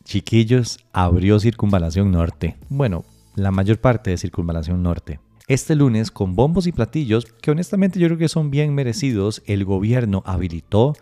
Chiquillos, 0.04 0.78
abrió 0.94 1.38
Circunvalación 1.38 2.10
Norte. 2.10 2.56
Bueno, 2.70 3.04
la 3.34 3.50
mayor 3.50 3.78
parte 3.78 4.08
de 4.08 4.16
Circunvalación 4.16 4.82
Norte. 4.82 5.20
Este 5.48 5.74
lunes, 5.74 6.10
con 6.10 6.34
bombos 6.34 6.66
y 6.66 6.72
platillos, 6.72 7.26
que 7.42 7.50
honestamente 7.50 8.00
yo 8.00 8.06
creo 8.06 8.18
que 8.18 8.28
son 8.30 8.50
bien 8.50 8.74
merecidos, 8.74 9.42
el 9.44 9.66
gobierno 9.66 10.22
habilitó 10.24 10.94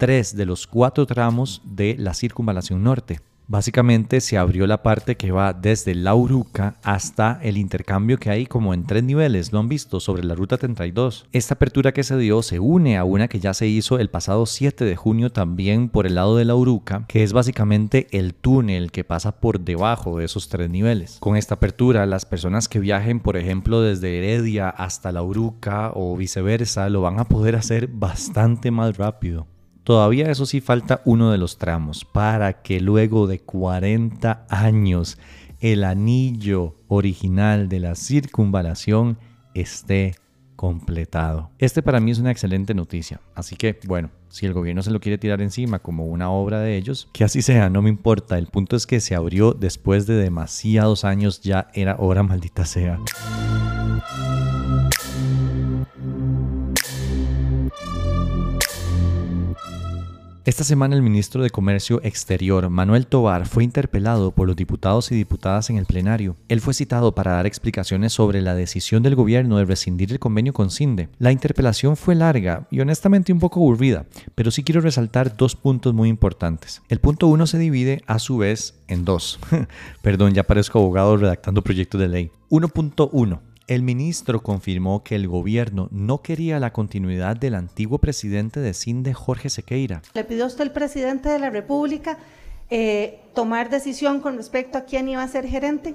tres 0.00 0.34
de 0.34 0.46
los 0.46 0.66
cuatro 0.66 1.04
tramos 1.04 1.60
de 1.62 1.94
la 1.98 2.14
circunvalación 2.14 2.82
norte. 2.82 3.20
Básicamente 3.48 4.22
se 4.22 4.38
abrió 4.38 4.66
la 4.66 4.82
parte 4.82 5.16
que 5.16 5.30
va 5.30 5.52
desde 5.52 5.94
La 5.94 6.14
Uruca 6.14 6.76
hasta 6.82 7.38
el 7.42 7.58
intercambio 7.58 8.16
que 8.16 8.30
hay 8.30 8.46
como 8.46 8.72
en 8.72 8.86
tres 8.86 9.02
niveles, 9.04 9.52
lo 9.52 9.58
han 9.58 9.68
visto, 9.68 10.00
sobre 10.00 10.24
la 10.24 10.34
ruta 10.34 10.56
32. 10.56 11.26
Esta 11.32 11.54
apertura 11.54 11.92
que 11.92 12.02
se 12.02 12.16
dio 12.16 12.40
se 12.40 12.60
une 12.60 12.96
a 12.96 13.04
una 13.04 13.28
que 13.28 13.40
ya 13.40 13.52
se 13.52 13.66
hizo 13.66 13.98
el 13.98 14.08
pasado 14.08 14.46
7 14.46 14.86
de 14.86 14.96
junio 14.96 15.32
también 15.32 15.90
por 15.90 16.06
el 16.06 16.14
lado 16.14 16.36
de 16.36 16.46
La 16.46 16.54
Uruca, 16.54 17.04
que 17.06 17.22
es 17.22 17.34
básicamente 17.34 18.06
el 18.12 18.32
túnel 18.32 18.90
que 18.90 19.04
pasa 19.04 19.38
por 19.38 19.60
debajo 19.60 20.16
de 20.16 20.24
esos 20.24 20.48
tres 20.48 20.70
niveles. 20.70 21.18
Con 21.20 21.36
esta 21.36 21.56
apertura, 21.56 22.06
las 22.06 22.24
personas 22.24 22.68
que 22.68 22.78
viajen, 22.78 23.20
por 23.20 23.36
ejemplo, 23.36 23.82
desde 23.82 24.16
Heredia 24.16 24.70
hasta 24.70 25.12
La 25.12 25.22
Uruca 25.22 25.90
o 25.94 26.16
viceversa, 26.16 26.88
lo 26.88 27.02
van 27.02 27.18
a 27.18 27.24
poder 27.24 27.56
hacer 27.56 27.88
bastante 27.88 28.70
más 28.70 28.96
rápido. 28.96 29.46
Todavía 29.90 30.30
eso 30.30 30.46
sí 30.46 30.60
falta 30.60 31.02
uno 31.04 31.32
de 31.32 31.38
los 31.38 31.58
tramos 31.58 32.04
para 32.04 32.62
que 32.62 32.78
luego 32.78 33.26
de 33.26 33.40
40 33.40 34.46
años 34.48 35.18
el 35.58 35.82
anillo 35.82 36.76
original 36.86 37.68
de 37.68 37.80
la 37.80 37.96
circunvalación 37.96 39.18
esté 39.52 40.14
completado. 40.54 41.50
Este 41.58 41.82
para 41.82 41.98
mí 41.98 42.12
es 42.12 42.20
una 42.20 42.30
excelente 42.30 42.72
noticia, 42.72 43.20
así 43.34 43.56
que 43.56 43.80
bueno, 43.88 44.10
si 44.28 44.46
el 44.46 44.52
gobierno 44.52 44.80
se 44.84 44.92
lo 44.92 45.00
quiere 45.00 45.18
tirar 45.18 45.42
encima 45.42 45.80
como 45.80 46.06
una 46.06 46.30
obra 46.30 46.60
de 46.60 46.76
ellos, 46.76 47.08
que 47.12 47.24
así 47.24 47.42
sea, 47.42 47.68
no 47.68 47.82
me 47.82 47.88
importa, 47.90 48.38
el 48.38 48.46
punto 48.46 48.76
es 48.76 48.86
que 48.86 49.00
se 49.00 49.16
abrió 49.16 49.54
después 49.54 50.06
de 50.06 50.14
demasiados 50.14 51.04
años, 51.04 51.40
ya 51.40 51.66
era 51.74 51.96
hora 51.98 52.22
maldita 52.22 52.64
sea. 52.64 53.00
Esta 60.46 60.64
semana 60.64 60.96
el 60.96 61.02
ministro 61.02 61.42
de 61.42 61.50
Comercio 61.50 62.00
Exterior, 62.02 62.70
Manuel 62.70 63.06
Tovar, 63.06 63.46
fue 63.46 63.62
interpelado 63.62 64.30
por 64.30 64.46
los 64.46 64.56
diputados 64.56 65.12
y 65.12 65.14
diputadas 65.14 65.68
en 65.68 65.76
el 65.76 65.84
plenario. 65.84 66.34
Él 66.48 66.62
fue 66.62 66.72
citado 66.72 67.14
para 67.14 67.32
dar 67.32 67.44
explicaciones 67.44 68.14
sobre 68.14 68.40
la 68.40 68.54
decisión 68.54 69.02
del 69.02 69.16
gobierno 69.16 69.58
de 69.58 69.66
rescindir 69.66 70.10
el 70.12 70.18
convenio 70.18 70.54
con 70.54 70.70
CINDE. 70.70 71.10
La 71.18 71.30
interpelación 71.30 71.94
fue 71.94 72.14
larga 72.14 72.66
y 72.70 72.80
honestamente 72.80 73.34
un 73.34 73.38
poco 73.38 73.60
aburrida, 73.60 74.06
pero 74.34 74.50
sí 74.50 74.64
quiero 74.64 74.80
resaltar 74.80 75.36
dos 75.36 75.56
puntos 75.56 75.92
muy 75.92 76.08
importantes. 76.08 76.80
El 76.88 77.00
punto 77.00 77.26
uno 77.26 77.46
se 77.46 77.58
divide 77.58 78.02
a 78.06 78.18
su 78.18 78.38
vez 78.38 78.80
en 78.88 79.04
dos. 79.04 79.38
Perdón, 80.02 80.32
ya 80.32 80.44
parezco 80.44 80.78
abogado 80.78 81.18
redactando 81.18 81.60
proyectos 81.60 82.00
de 82.00 82.08
ley. 82.08 82.30
1.1 82.48 83.49
el 83.70 83.84
ministro 83.84 84.42
confirmó 84.42 85.04
que 85.04 85.14
el 85.14 85.28
gobierno 85.28 85.86
no 85.92 86.22
quería 86.22 86.58
la 86.58 86.72
continuidad 86.72 87.36
del 87.36 87.54
antiguo 87.54 87.98
presidente 87.98 88.58
de 88.58 88.74
CINDE, 88.74 89.14
Jorge 89.14 89.48
Sequeira. 89.48 90.02
Le 90.12 90.24
pidió 90.24 90.46
usted 90.46 90.62
al 90.62 90.72
presidente 90.72 91.28
de 91.28 91.38
la 91.38 91.50
República 91.50 92.18
eh, 92.68 93.20
tomar 93.32 93.70
decisión 93.70 94.20
con 94.20 94.36
respecto 94.36 94.76
a 94.76 94.80
quién 94.80 95.08
iba 95.08 95.22
a 95.22 95.28
ser 95.28 95.46
gerente 95.46 95.94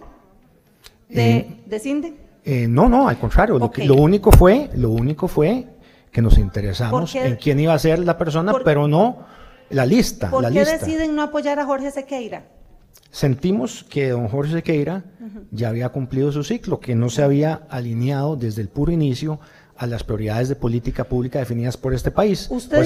de, 1.09 1.49
eh, 1.69 1.79
CINDE. 1.81 2.13
Eh, 2.45 2.65
no, 2.69 2.87
no, 2.87 3.09
al 3.09 3.19
contrario. 3.19 3.59
Lo, 3.59 3.95
único 3.95 4.31
fue, 4.31 4.69
lo 4.75 4.91
único 4.91 5.27
fue 5.27 5.67
que 6.13 6.21
nos 6.21 6.37
interesamos 6.37 7.13
en 7.13 7.35
quién 7.35 7.59
iba 7.59 7.73
a 7.73 7.79
ser 7.79 7.99
la 7.99 8.17
persona, 8.17 8.53
pero 8.63 8.87
no 8.87 9.25
la 9.69 9.85
lista. 9.85 10.29
¿Por 10.29 10.49
qué 10.49 10.63
deciden 10.63 11.13
no 11.13 11.23
apoyar 11.23 11.59
a 11.59 11.65
Jorge 11.65 11.91
Sequeira? 11.91 12.45
Sentimos 13.11 13.85
que 13.89 14.09
don 14.09 14.27
Jorge 14.27 14.53
Sequeira 14.53 15.05
ya 15.51 15.69
había 15.69 15.89
cumplido 15.89 16.31
su 16.31 16.43
ciclo, 16.43 16.79
que 16.79 16.95
no 16.95 17.09
se 17.09 17.23
había 17.23 17.65
alineado 17.69 18.35
desde 18.35 18.61
el 18.61 18.69
puro 18.69 18.91
inicio 18.91 19.39
a 19.77 19.87
las 19.87 20.03
prioridades 20.03 20.49
de 20.49 20.55
política 20.55 21.03
pública 21.03 21.39
definidas 21.39 21.77
por 21.77 21.93
este 21.93 22.11
país. 22.11 22.49
Este 22.51 22.77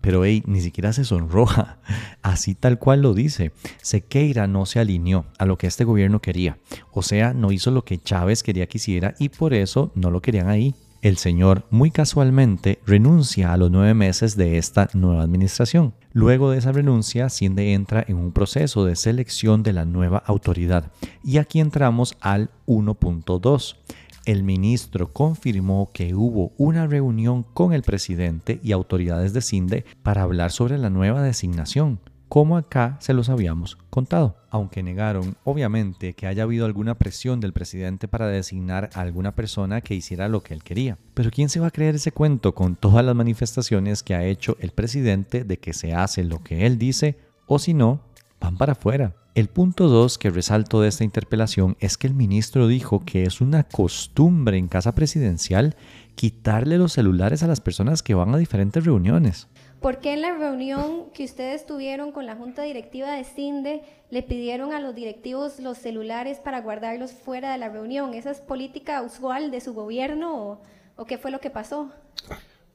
pero 0.00 0.24
hey, 0.24 0.42
ni 0.46 0.62
siquiera 0.62 0.92
se 0.94 1.04
sonroja. 1.04 1.78
Así 2.22 2.54
tal 2.54 2.78
cual 2.78 3.02
lo 3.02 3.12
dice. 3.12 3.52
Sequeira 3.82 4.46
no 4.46 4.64
se 4.64 4.78
alineó 4.78 5.26
a 5.38 5.44
lo 5.44 5.58
que 5.58 5.66
este 5.66 5.84
gobierno 5.84 6.20
quería. 6.20 6.58
O 6.92 7.02
sea, 7.02 7.34
no 7.34 7.52
hizo 7.52 7.70
lo 7.70 7.84
que 7.84 7.98
Chávez 7.98 8.42
quería 8.42 8.66
que 8.68 8.78
hiciera 8.78 9.14
y 9.18 9.28
por 9.28 9.52
eso 9.52 9.92
no 9.94 10.10
lo 10.10 10.22
querían 10.22 10.48
ahí 10.48 10.74
el 11.02 11.16
señor 11.16 11.64
muy 11.70 11.90
casualmente 11.90 12.80
renuncia 12.86 13.52
a 13.52 13.56
los 13.56 13.70
nueve 13.70 13.94
meses 13.94 14.36
de 14.36 14.58
esta 14.58 14.88
nueva 14.94 15.22
administración. 15.22 15.94
Luego 16.12 16.50
de 16.50 16.58
esa 16.58 16.72
renuncia, 16.72 17.28
Cinde 17.28 17.72
entra 17.74 18.04
en 18.08 18.16
un 18.16 18.32
proceso 18.32 18.84
de 18.84 18.96
selección 18.96 19.62
de 19.62 19.72
la 19.72 19.84
nueva 19.84 20.18
autoridad. 20.26 20.90
Y 21.22 21.38
aquí 21.38 21.60
entramos 21.60 22.16
al 22.20 22.50
1.2. 22.66 23.76
El 24.24 24.42
ministro 24.42 25.12
confirmó 25.12 25.90
que 25.92 26.14
hubo 26.14 26.52
una 26.58 26.86
reunión 26.86 27.44
con 27.44 27.72
el 27.72 27.82
presidente 27.82 28.60
y 28.62 28.72
autoridades 28.72 29.32
de 29.32 29.40
CINDE 29.40 29.84
para 30.02 30.22
hablar 30.22 30.50
sobre 30.50 30.76
la 30.78 30.90
nueva 30.90 31.22
designación. 31.22 32.00
Como 32.28 32.56
acá 32.56 32.96
se 33.00 33.14
los 33.14 33.28
habíamos 33.28 33.76
contado, 33.90 34.36
aunque 34.50 34.82
negaron 34.82 35.36
obviamente 35.44 36.12
que 36.12 36.26
haya 36.26 36.42
habido 36.42 36.66
alguna 36.66 36.96
presión 36.96 37.40
del 37.40 37.52
presidente 37.52 38.08
para 38.08 38.28
designar 38.28 38.90
a 38.94 39.00
alguna 39.00 39.34
persona 39.34 39.80
que 39.80 39.94
hiciera 39.94 40.28
lo 40.28 40.42
que 40.42 40.54
él 40.54 40.62
quería. 40.62 40.98
Pero 41.14 41.30
¿quién 41.30 41.48
se 41.48 41.60
va 41.60 41.68
a 41.68 41.72
creer 41.72 41.94
ese 41.94 42.12
cuento 42.12 42.54
con 42.54 42.76
todas 42.76 43.04
las 43.04 43.14
manifestaciones 43.14 44.02
que 44.02 44.14
ha 44.14 44.24
hecho 44.24 44.56
el 44.60 44.70
presidente 44.72 45.44
de 45.44 45.58
que 45.58 45.72
se 45.72 45.94
hace 45.94 46.24
lo 46.24 46.42
que 46.42 46.66
él 46.66 46.78
dice 46.78 47.18
o 47.46 47.58
si 47.58 47.74
no, 47.74 48.02
van 48.40 48.56
para 48.56 48.72
afuera? 48.72 49.14
El 49.34 49.48
punto 49.48 49.88
2 49.88 50.18
que 50.18 50.30
resalto 50.30 50.80
de 50.80 50.88
esta 50.88 51.04
interpelación 51.04 51.76
es 51.78 51.96
que 51.96 52.08
el 52.08 52.14
ministro 52.14 52.66
dijo 52.66 53.04
que 53.04 53.22
es 53.22 53.40
una 53.40 53.62
costumbre 53.62 54.58
en 54.58 54.66
casa 54.66 54.94
presidencial 54.96 55.76
quitarle 56.16 56.76
los 56.76 56.94
celulares 56.94 57.44
a 57.44 57.46
las 57.46 57.60
personas 57.60 58.02
que 58.02 58.14
van 58.14 58.34
a 58.34 58.38
diferentes 58.38 58.84
reuniones. 58.84 59.46
¿Por 59.80 60.00
qué 60.00 60.12
en 60.12 60.22
la 60.22 60.34
reunión 60.34 61.10
que 61.14 61.24
ustedes 61.24 61.64
tuvieron 61.64 62.10
con 62.10 62.26
la 62.26 62.34
junta 62.34 62.62
directiva 62.62 63.12
de 63.12 63.22
CINDE 63.22 63.82
le 64.10 64.22
pidieron 64.24 64.72
a 64.72 64.80
los 64.80 64.92
directivos 64.94 65.60
los 65.60 65.78
celulares 65.78 66.40
para 66.40 66.60
guardarlos 66.60 67.12
fuera 67.12 67.52
de 67.52 67.58
la 67.58 67.68
reunión? 67.68 68.12
¿Esa 68.12 68.32
es 68.32 68.40
política 68.40 69.00
usual 69.02 69.52
de 69.52 69.60
su 69.60 69.74
gobierno 69.74 70.60
o, 70.96 71.04
qué 71.04 71.16
fue 71.16 71.30
lo 71.30 71.38
que 71.38 71.50
pasó? 71.50 71.92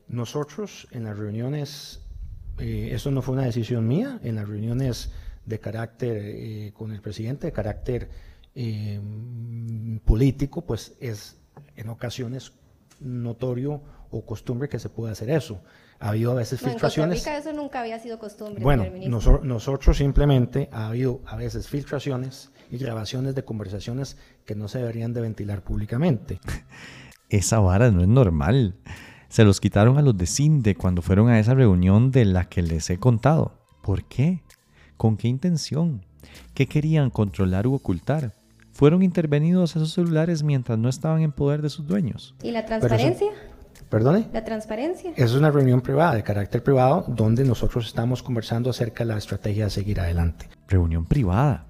Nosotros 0.07 0.87
en 0.91 1.03
las 1.03 1.17
reuniones, 1.17 2.01
eh, 2.59 2.91
eso 2.93 3.11
no 3.11 3.21
fue 3.21 3.33
una 3.33 3.45
decisión 3.45 3.85
mía, 3.85 4.19
en 4.23 4.35
las 4.35 4.47
reuniones 4.47 5.11
de 5.45 5.59
carácter 5.59 6.17
eh, 6.17 6.71
con 6.73 6.93
el 6.93 7.01
presidente, 7.01 7.47
de 7.47 7.51
carácter 7.51 8.09
eh, 8.55 9.01
político, 10.05 10.61
pues 10.61 10.95
es 11.01 11.37
en 11.75 11.89
ocasiones 11.89 12.53
notorio 13.01 13.81
o 14.09 14.25
costumbre 14.25 14.69
que 14.69 14.79
se 14.79 14.87
puede 14.87 15.11
hacer 15.11 15.29
eso. 15.31 15.61
Ha 16.03 16.09
habido 16.09 16.33
a 16.33 16.35
veces 16.35 16.59
filtraciones. 16.59 17.19
En 17.19 17.23
Costa 17.23 17.37
Rica 17.37 17.49
eso 17.49 17.57
nunca 17.57 17.79
había 17.79 17.97
sido 17.97 18.19
costumbre. 18.19 18.61
Bueno, 18.61 18.85
nosotros 19.41 19.95
simplemente 19.95 20.67
ha 20.73 20.87
habido 20.87 21.21
a 21.25 21.37
veces 21.37 21.69
filtraciones 21.69 22.51
y 22.69 22.77
grabaciones 22.77 23.35
de 23.35 23.45
conversaciones 23.45 24.17
que 24.45 24.53
no 24.53 24.67
se 24.67 24.79
deberían 24.79 25.13
de 25.13 25.21
ventilar 25.21 25.61
públicamente. 25.63 26.41
Esa 27.29 27.59
vara 27.59 27.89
no 27.89 28.01
es 28.01 28.09
normal. 28.09 28.75
Se 29.29 29.45
los 29.45 29.61
quitaron 29.61 29.97
a 29.97 30.01
los 30.01 30.17
de 30.17 30.25
CINDE 30.25 30.75
cuando 30.75 31.01
fueron 31.01 31.29
a 31.29 31.39
esa 31.39 31.53
reunión 31.53 32.11
de 32.11 32.25
la 32.25 32.49
que 32.49 32.61
les 32.61 32.89
he 32.89 32.99
contado. 32.99 33.53
¿Por 33.81 34.03
qué? 34.03 34.43
¿Con 34.97 35.15
qué 35.15 35.29
intención? 35.29 36.05
¿Qué 36.53 36.67
querían 36.67 37.11
controlar 37.11 37.65
u 37.65 37.75
ocultar? 37.75 38.35
¿Fueron 38.73 39.03
intervenidos 39.03 39.75
esos 39.75 39.93
celulares 39.93 40.43
mientras 40.43 40.77
no 40.77 40.89
estaban 40.89 41.21
en 41.21 41.31
poder 41.31 41.61
de 41.61 41.69
sus 41.69 41.87
dueños? 41.87 42.35
¿Y 42.43 42.51
la 42.51 42.65
transparencia? 42.65 43.31
¿Perdone? 43.89 44.27
La 44.33 44.43
transparencia. 44.43 45.13
Es 45.15 45.33
una 45.33 45.51
reunión 45.51 45.81
privada, 45.81 46.15
de 46.15 46.23
carácter 46.23 46.63
privado, 46.63 47.05
donde 47.07 47.43
nosotros 47.43 47.85
estamos 47.85 48.23
conversando 48.23 48.69
acerca 48.69 49.03
de 49.03 49.13
la 49.13 49.17
estrategia 49.17 49.65
de 49.65 49.69
seguir 49.69 49.99
adelante. 49.99 50.49
Reunión 50.67 51.05
privada. 51.05 51.67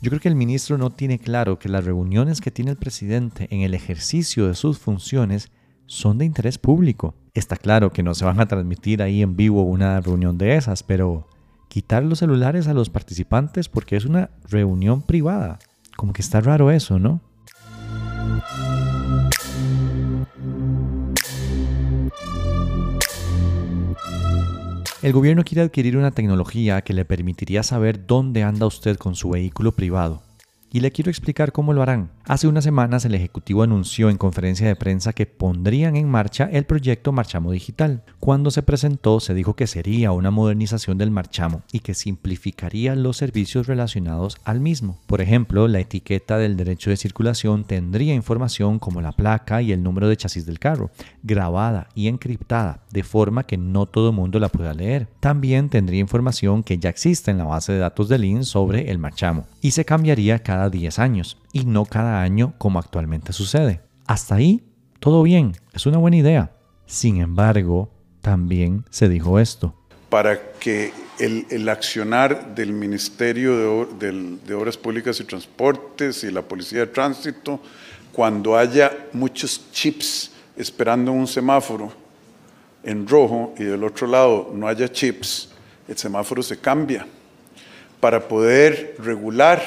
Yo 0.00 0.10
creo 0.10 0.20
que 0.20 0.28
el 0.28 0.36
ministro 0.36 0.78
no 0.78 0.90
tiene 0.90 1.18
claro 1.18 1.58
que 1.58 1.68
las 1.68 1.84
reuniones 1.84 2.40
que 2.40 2.50
tiene 2.50 2.70
el 2.70 2.76
presidente 2.76 3.46
en 3.50 3.60
el 3.60 3.74
ejercicio 3.74 4.46
de 4.46 4.54
sus 4.54 4.78
funciones 4.78 5.50
son 5.86 6.18
de 6.18 6.24
interés 6.24 6.58
público. 6.58 7.14
Está 7.34 7.56
claro 7.56 7.92
que 7.92 8.02
no 8.02 8.14
se 8.14 8.24
van 8.24 8.40
a 8.40 8.46
transmitir 8.46 9.02
ahí 9.02 9.22
en 9.22 9.36
vivo 9.36 9.62
una 9.62 10.00
reunión 10.00 10.38
de 10.38 10.56
esas, 10.56 10.82
pero 10.82 11.28
quitar 11.68 12.02
los 12.02 12.20
celulares 12.20 12.68
a 12.68 12.74
los 12.74 12.90
participantes 12.90 13.68
porque 13.68 13.96
es 13.96 14.04
una 14.04 14.30
reunión 14.48 15.02
privada. 15.02 15.58
Como 15.96 16.12
que 16.12 16.22
está 16.22 16.40
raro 16.40 16.70
eso, 16.70 16.98
¿no? 16.98 17.20
El 25.06 25.12
gobierno 25.12 25.44
quiere 25.44 25.62
adquirir 25.62 25.96
una 25.96 26.10
tecnología 26.10 26.82
que 26.82 26.92
le 26.92 27.04
permitiría 27.04 27.62
saber 27.62 28.08
dónde 28.08 28.42
anda 28.42 28.66
usted 28.66 28.96
con 28.96 29.14
su 29.14 29.30
vehículo 29.30 29.70
privado 29.70 30.25
y 30.72 30.80
le 30.80 30.90
quiero 30.90 31.10
explicar 31.10 31.52
cómo 31.52 31.72
lo 31.72 31.82
harán. 31.82 32.10
Hace 32.24 32.48
unas 32.48 32.64
semanas 32.64 33.04
el 33.04 33.14
Ejecutivo 33.14 33.62
anunció 33.62 34.10
en 34.10 34.18
conferencia 34.18 34.66
de 34.66 34.76
prensa 34.76 35.12
que 35.12 35.26
pondrían 35.26 35.96
en 35.96 36.08
marcha 36.08 36.48
el 36.52 36.64
proyecto 36.64 37.12
Marchamo 37.12 37.52
Digital. 37.52 38.02
Cuando 38.20 38.50
se 38.50 38.62
presentó 38.62 39.20
se 39.20 39.34
dijo 39.34 39.54
que 39.54 39.66
sería 39.66 40.12
una 40.12 40.30
modernización 40.30 40.98
del 40.98 41.10
Marchamo 41.10 41.62
y 41.72 41.80
que 41.80 41.94
simplificaría 41.94 42.96
los 42.96 43.16
servicios 43.16 43.66
relacionados 43.66 44.38
al 44.44 44.60
mismo. 44.60 44.98
Por 45.06 45.20
ejemplo, 45.20 45.68
la 45.68 45.80
etiqueta 45.80 46.38
del 46.38 46.56
derecho 46.56 46.90
de 46.90 46.96
circulación 46.96 47.64
tendría 47.64 48.14
información 48.14 48.78
como 48.78 49.00
la 49.00 49.12
placa 49.12 49.62
y 49.62 49.72
el 49.72 49.82
número 49.82 50.08
de 50.08 50.16
chasis 50.16 50.46
del 50.46 50.58
carro, 50.58 50.90
grabada 51.22 51.88
y 51.94 52.08
encriptada, 52.08 52.80
de 52.90 53.02
forma 53.02 53.44
que 53.44 53.56
no 53.56 53.86
todo 53.86 54.12
mundo 54.12 54.40
la 54.40 54.48
pueda 54.48 54.74
leer. 54.74 55.06
También 55.20 55.68
tendría 55.68 56.00
información 56.00 56.62
que 56.62 56.78
ya 56.78 56.90
existe 56.90 57.30
en 57.30 57.38
la 57.38 57.44
base 57.44 57.72
de 57.72 57.78
datos 57.78 58.08
del 58.08 58.24
IN 58.24 58.44
sobre 58.44 58.90
el 58.90 58.98
Marchamo 58.98 59.44
y 59.60 59.70
se 59.72 59.84
cambiaría 59.84 60.40
cada 60.40 60.55
10 60.70 60.98
años 60.98 61.38
y 61.52 61.64
no 61.64 61.84
cada 61.84 62.22
año 62.22 62.54
como 62.58 62.78
actualmente 62.78 63.32
sucede. 63.32 63.80
Hasta 64.06 64.36
ahí, 64.36 64.64
todo 65.00 65.22
bien, 65.22 65.52
es 65.72 65.86
una 65.86 65.98
buena 65.98 66.16
idea. 66.16 66.52
Sin 66.86 67.20
embargo, 67.20 67.90
también 68.20 68.84
se 68.90 69.08
dijo 69.08 69.38
esto. 69.38 69.74
Para 70.10 70.52
que 70.58 70.92
el, 71.18 71.68
accionar 71.68 72.54
del 72.54 72.72
Ministerio 72.72 73.86
de, 73.98 74.38
de 74.46 74.54
Obras 74.54 74.76
Públicas 74.76 75.18
y 75.20 75.24
Transportes 75.24 76.24
y 76.24 76.30
la 76.30 76.42
Policía 76.42 76.80
de 76.80 76.86
Tránsito, 76.86 77.60
cuando 78.12 78.56
haya 78.56 79.08
muchos 79.12 79.70
chips 79.72 80.32
esperando 80.56 81.12
un 81.12 81.26
semáforo 81.26 81.92
en 82.82 83.06
rojo 83.06 83.54
y 83.58 83.64
del 83.64 83.84
otro 83.84 84.06
lado 84.06 84.50
no 84.54 84.68
haya 84.68 84.90
chips, 84.90 85.50
el 85.88 85.98
semáforo 85.98 86.42
se 86.42 86.58
cambia 86.58 87.06
para 88.00 88.26
poder 88.26 88.96
regular 88.98 89.62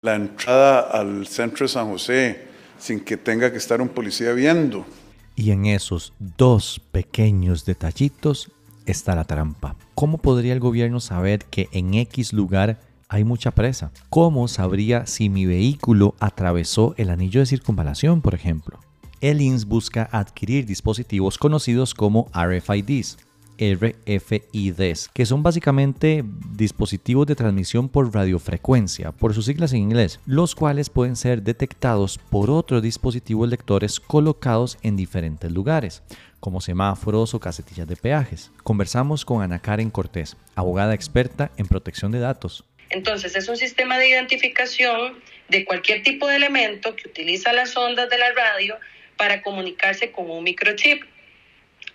la 0.00 0.14
entrada 0.14 0.78
al 0.78 1.26
centro 1.26 1.64
de 1.66 1.72
San 1.72 1.90
José 1.90 2.46
sin 2.78 3.00
que 3.00 3.16
tenga 3.16 3.50
que 3.50 3.58
estar 3.58 3.82
un 3.82 3.88
policía 3.88 4.32
viendo. 4.32 4.86
Y 5.34 5.50
en 5.50 5.66
esos 5.66 6.12
dos 6.20 6.80
pequeños 6.92 7.64
detallitos 7.64 8.52
está 8.86 9.16
la 9.16 9.24
trampa. 9.24 9.74
¿Cómo 9.96 10.18
podría 10.18 10.52
el 10.52 10.60
gobierno 10.60 11.00
saber 11.00 11.44
que 11.46 11.68
en 11.72 11.94
X 11.94 12.32
lugar 12.32 12.78
hay 13.08 13.24
mucha 13.24 13.50
presa? 13.50 13.90
¿Cómo 14.08 14.46
sabría 14.46 15.04
si 15.06 15.30
mi 15.30 15.46
vehículo 15.46 16.14
atravesó 16.20 16.94
el 16.96 17.10
anillo 17.10 17.40
de 17.40 17.46
circunvalación, 17.46 18.22
por 18.22 18.36
ejemplo? 18.36 18.78
El 19.20 19.40
INS 19.40 19.64
busca 19.64 20.08
adquirir 20.12 20.64
dispositivos 20.64 21.38
conocidos 21.38 21.92
como 21.94 22.30
RFIDs, 22.32 23.18
RFIDs, 23.58 25.08
que 25.12 25.26
son 25.26 25.42
básicamente 25.42 26.24
dispositivos 26.52 27.26
de 27.26 27.34
transmisión 27.34 27.88
por 27.88 28.14
radiofrecuencia, 28.14 29.12
por 29.12 29.34
sus 29.34 29.46
siglas 29.46 29.72
en 29.72 29.80
inglés, 29.80 30.20
los 30.26 30.54
cuales 30.54 30.90
pueden 30.90 31.16
ser 31.16 31.42
detectados 31.42 32.18
por 32.30 32.50
otros 32.50 32.82
dispositivos 32.82 33.48
lectores 33.48 34.00
colocados 34.00 34.78
en 34.82 34.96
diferentes 34.96 35.50
lugares, 35.50 36.02
como 36.40 36.60
semáforos 36.60 37.34
o 37.34 37.40
casetillas 37.40 37.88
de 37.88 37.96
peajes. 37.96 38.50
Conversamos 38.62 39.24
con 39.24 39.42
Ana 39.42 39.58
Karen 39.58 39.90
Cortés, 39.90 40.36
abogada 40.54 40.94
experta 40.94 41.50
en 41.56 41.66
protección 41.66 42.12
de 42.12 42.20
datos. 42.20 42.64
Entonces, 42.90 43.36
es 43.36 43.48
un 43.48 43.56
sistema 43.56 43.98
de 43.98 44.08
identificación 44.08 45.18
de 45.48 45.64
cualquier 45.64 46.02
tipo 46.02 46.26
de 46.26 46.36
elemento 46.36 46.94
que 46.96 47.08
utiliza 47.08 47.52
las 47.52 47.76
ondas 47.76 48.08
de 48.08 48.18
la 48.18 48.32
radio 48.32 48.76
para 49.16 49.42
comunicarse 49.42 50.12
con 50.12 50.30
un 50.30 50.44
microchip 50.44 51.02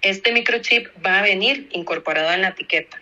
este 0.03 0.31
microchip 0.31 0.87
va 1.03 1.19
a 1.19 1.21
venir 1.23 1.67
incorporado 1.71 2.31
en 2.33 2.41
la 2.43 2.49
etiqueta. 2.49 3.01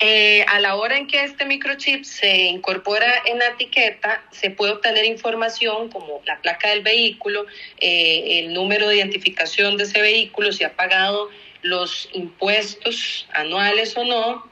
Eh, 0.00 0.44
a 0.46 0.60
la 0.60 0.76
hora 0.76 0.96
en 0.96 1.08
que 1.08 1.24
este 1.24 1.44
microchip 1.44 2.04
se 2.04 2.46
incorpora 2.46 3.12
en 3.26 3.38
la 3.38 3.48
etiqueta, 3.48 4.22
se 4.30 4.50
puede 4.50 4.72
obtener 4.72 5.04
información 5.04 5.88
como 5.90 6.22
la 6.24 6.40
placa 6.40 6.70
del 6.70 6.82
vehículo, 6.82 7.46
eh, 7.80 8.40
el 8.40 8.54
número 8.54 8.88
de 8.88 8.96
identificación 8.96 9.76
de 9.76 9.84
ese 9.84 10.00
vehículo, 10.00 10.52
si 10.52 10.62
ha 10.62 10.74
pagado 10.74 11.30
los 11.62 12.08
impuestos 12.12 13.26
anuales 13.32 13.96
o 13.96 14.04
no, 14.04 14.47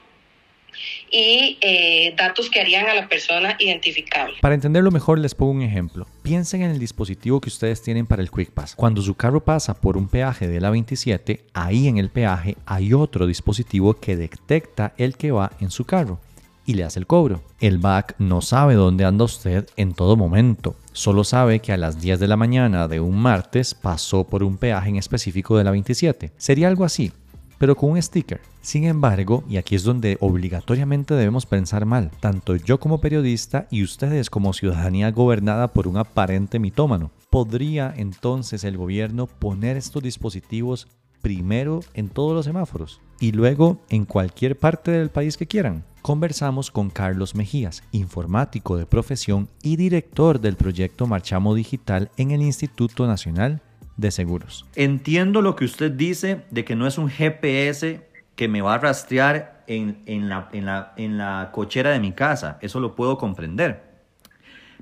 y 1.11 1.57
eh, 1.61 2.13
datos 2.17 2.49
que 2.49 2.59
harían 2.59 2.87
a 2.87 2.93
la 2.93 3.07
persona 3.07 3.55
identificable. 3.59 4.35
Para 4.41 4.55
entenderlo 4.55 4.91
mejor 4.91 5.19
les 5.19 5.35
pongo 5.35 5.51
un 5.51 5.61
ejemplo. 5.61 6.07
Piensen 6.21 6.61
en 6.61 6.71
el 6.71 6.79
dispositivo 6.79 7.41
que 7.41 7.49
ustedes 7.49 7.81
tienen 7.81 8.05
para 8.05 8.21
el 8.21 8.31
Quick 8.31 8.51
Pass. 8.51 8.75
Cuando 8.75 9.01
su 9.01 9.15
carro 9.15 9.43
pasa 9.43 9.73
por 9.79 9.97
un 9.97 10.07
peaje 10.07 10.47
de 10.47 10.59
la 10.59 10.69
27, 10.69 11.41
ahí 11.53 11.87
en 11.87 11.97
el 11.97 12.09
peaje 12.09 12.57
hay 12.65 12.93
otro 12.93 13.27
dispositivo 13.27 13.93
que 13.93 14.15
detecta 14.15 14.93
el 14.97 15.15
que 15.15 15.31
va 15.31 15.51
en 15.59 15.71
su 15.71 15.85
carro 15.85 16.19
y 16.65 16.73
le 16.73 16.83
hace 16.83 16.99
el 16.99 17.07
cobro. 17.07 17.41
El 17.59 17.79
back 17.79 18.15
no 18.19 18.41
sabe 18.41 18.75
dónde 18.75 19.05
anda 19.05 19.23
usted 19.23 19.67
en 19.77 19.93
todo 19.93 20.17
momento. 20.17 20.75
Solo 20.91 21.23
sabe 21.23 21.59
que 21.59 21.71
a 21.71 21.77
las 21.77 22.01
10 22.01 22.19
de 22.19 22.27
la 22.27 22.35
mañana 22.35 22.87
de 22.87 22.99
un 22.99 23.17
martes 23.17 23.73
pasó 23.73 24.25
por 24.25 24.43
un 24.43 24.57
peaje 24.57 24.89
en 24.89 24.97
específico 24.97 25.57
de 25.57 25.63
la 25.63 25.71
27. 25.71 26.31
Sería 26.37 26.67
algo 26.67 26.83
así 26.83 27.13
pero 27.57 27.75
con 27.75 27.91
un 27.91 28.01
sticker. 28.01 28.41
Sin 28.61 28.83
embargo, 28.83 29.43
y 29.49 29.57
aquí 29.57 29.75
es 29.75 29.83
donde 29.83 30.17
obligatoriamente 30.19 31.13
debemos 31.13 31.45
pensar 31.45 31.85
mal, 31.85 32.11
tanto 32.19 32.55
yo 32.55 32.79
como 32.79 32.99
periodista 32.99 33.67
y 33.71 33.83
ustedes 33.83 34.29
como 34.29 34.53
ciudadanía 34.53 35.11
gobernada 35.11 35.73
por 35.73 35.87
un 35.87 35.97
aparente 35.97 36.59
mitómano, 36.59 37.11
¿podría 37.29 37.93
entonces 37.95 38.63
el 38.63 38.77
gobierno 38.77 39.27
poner 39.27 39.77
estos 39.77 40.03
dispositivos 40.03 40.87
primero 41.21 41.81
en 41.93 42.09
todos 42.09 42.33
los 42.33 42.45
semáforos? 42.45 43.01
y 43.19 43.31
luego 43.31 43.79
en 43.89 44.05
cualquier 44.05 44.57
parte 44.57 44.91
del 44.91 45.09
país 45.09 45.37
que 45.37 45.47
quieran. 45.47 45.83
Conversamos 46.01 46.71
con 46.71 46.89
Carlos 46.89 47.35
Mejías, 47.35 47.83
informático 47.91 48.77
de 48.77 48.85
profesión 48.85 49.49
y 49.61 49.75
director 49.75 50.39
del 50.39 50.55
proyecto 50.55 51.05
Marchamo 51.05 51.53
Digital 51.53 52.11
en 52.17 52.31
el 52.31 52.41
Instituto 52.41 53.07
Nacional 53.07 53.61
de 53.97 54.11
Seguros. 54.11 54.65
Entiendo 54.75 55.41
lo 55.41 55.55
que 55.55 55.65
usted 55.65 55.91
dice 55.91 56.43
de 56.51 56.63
que 56.63 56.75
no 56.75 56.87
es 56.87 56.97
un 56.97 57.09
GPS 57.09 58.07
que 58.35 58.47
me 58.47 58.61
va 58.61 58.75
a 58.75 58.77
rastrear 58.77 59.63
en, 59.67 60.29
la, 60.29 60.49
en, 60.53 60.65
la, 60.65 60.93
en 60.95 61.17
la 61.17 61.49
cochera 61.51 61.91
de 61.91 61.99
mi 61.99 62.13
casa. 62.13 62.57
Eso 62.61 62.79
lo 62.79 62.95
puedo 62.95 63.17
comprender. 63.17 63.83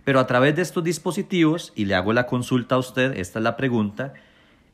Pero 0.04 0.20
a 0.20 0.28
través 0.28 0.56
de 0.56 0.62
estos 0.62 0.84
dispositivos, 0.84 1.74
y 1.76 1.86
le 1.86 1.96
hago 1.96 2.14
la 2.14 2.28
consulta 2.28 2.76
a 2.76 2.78
usted, 2.78 3.18
esta 3.18 3.40
es 3.40 3.44
la 3.44 3.58
pregunta, 3.58 4.14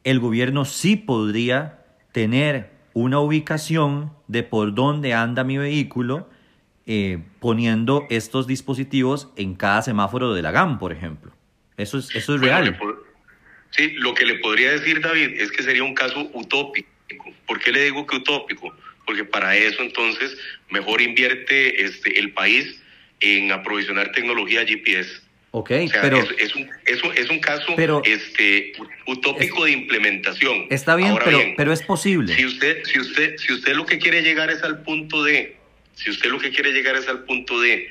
el 0.04 0.20
gobierno 0.20 0.66
sí 0.66 0.98
podría 0.98 1.86
tener 2.12 2.72
una 2.94 3.20
ubicación 3.20 4.12
de 4.28 4.44
por 4.44 4.74
dónde 4.74 5.14
anda 5.14 5.44
mi 5.44 5.58
vehículo 5.58 6.28
eh, 6.86 7.24
poniendo 7.40 8.06
estos 8.10 8.48
dispositivos 8.48 9.30
en 9.38 9.56
cada 9.56 9.82
semáforo 9.82 10.34
de 10.34 10.42
la 10.42 10.52
GAM, 10.52 10.80
por 10.80 10.92
ejemplo. 10.92 11.32
Eso 11.78 11.98
es, 11.98 12.14
eso 12.16 12.36
es 12.36 12.42
real. 12.42 12.78
Sí, 13.72 13.92
lo 13.98 14.14
que 14.14 14.26
le 14.26 14.36
podría 14.36 14.72
decir 14.72 15.02
David 15.02 15.40
es 15.40 15.52
que 15.52 15.64
sería 15.64 15.84
un 15.84 15.96
caso 15.96 16.30
utópico. 16.34 16.90
¿Por 17.48 17.60
qué 17.60 17.72
le 17.72 17.86
digo 17.86 18.06
que 18.06 18.18
utópico? 18.18 18.74
Porque 19.06 19.24
para 19.24 19.56
eso 19.56 19.82
entonces 19.82 20.38
mejor 20.70 21.02
invierte 21.02 21.84
este, 21.84 22.20
el 22.20 22.32
país 22.32 22.82
en 23.20 23.52
aprovisionar 23.52 24.12
tecnología 24.12 24.66
GPS. 24.66 25.22
Ok, 25.54 25.70
pero 26.02 26.18
es, 26.38 26.56
un, 26.56 26.70
es, 26.86 27.30
un, 27.30 27.40
caso 27.40 27.76
este, 28.06 28.72
utópico 29.06 29.66
de 29.66 29.72
implementación. 29.72 30.68
Está 30.70 30.96
bien, 30.96 31.18
pero, 31.26 31.40
pero 31.58 31.74
es 31.74 31.82
posible. 31.82 32.34
Si 32.34 32.46
usted, 32.46 32.86
si 32.86 33.00
usted, 33.00 33.36
si 33.38 33.52
usted 33.52 33.74
lo 33.76 33.86
que 33.86 34.00
quiere 34.00 34.22
llegar 34.22 34.50
es 34.50 34.64
al 34.64 34.82
punto 34.84 35.26
de, 35.26 35.58
si 35.96 36.10
usted 36.10 36.30
lo 36.30 36.40
que 36.40 36.52
quiere 36.52 36.72
llegar 36.72 36.96
es 36.96 37.10
al 37.10 37.26
punto 37.26 37.60
de 37.60 37.90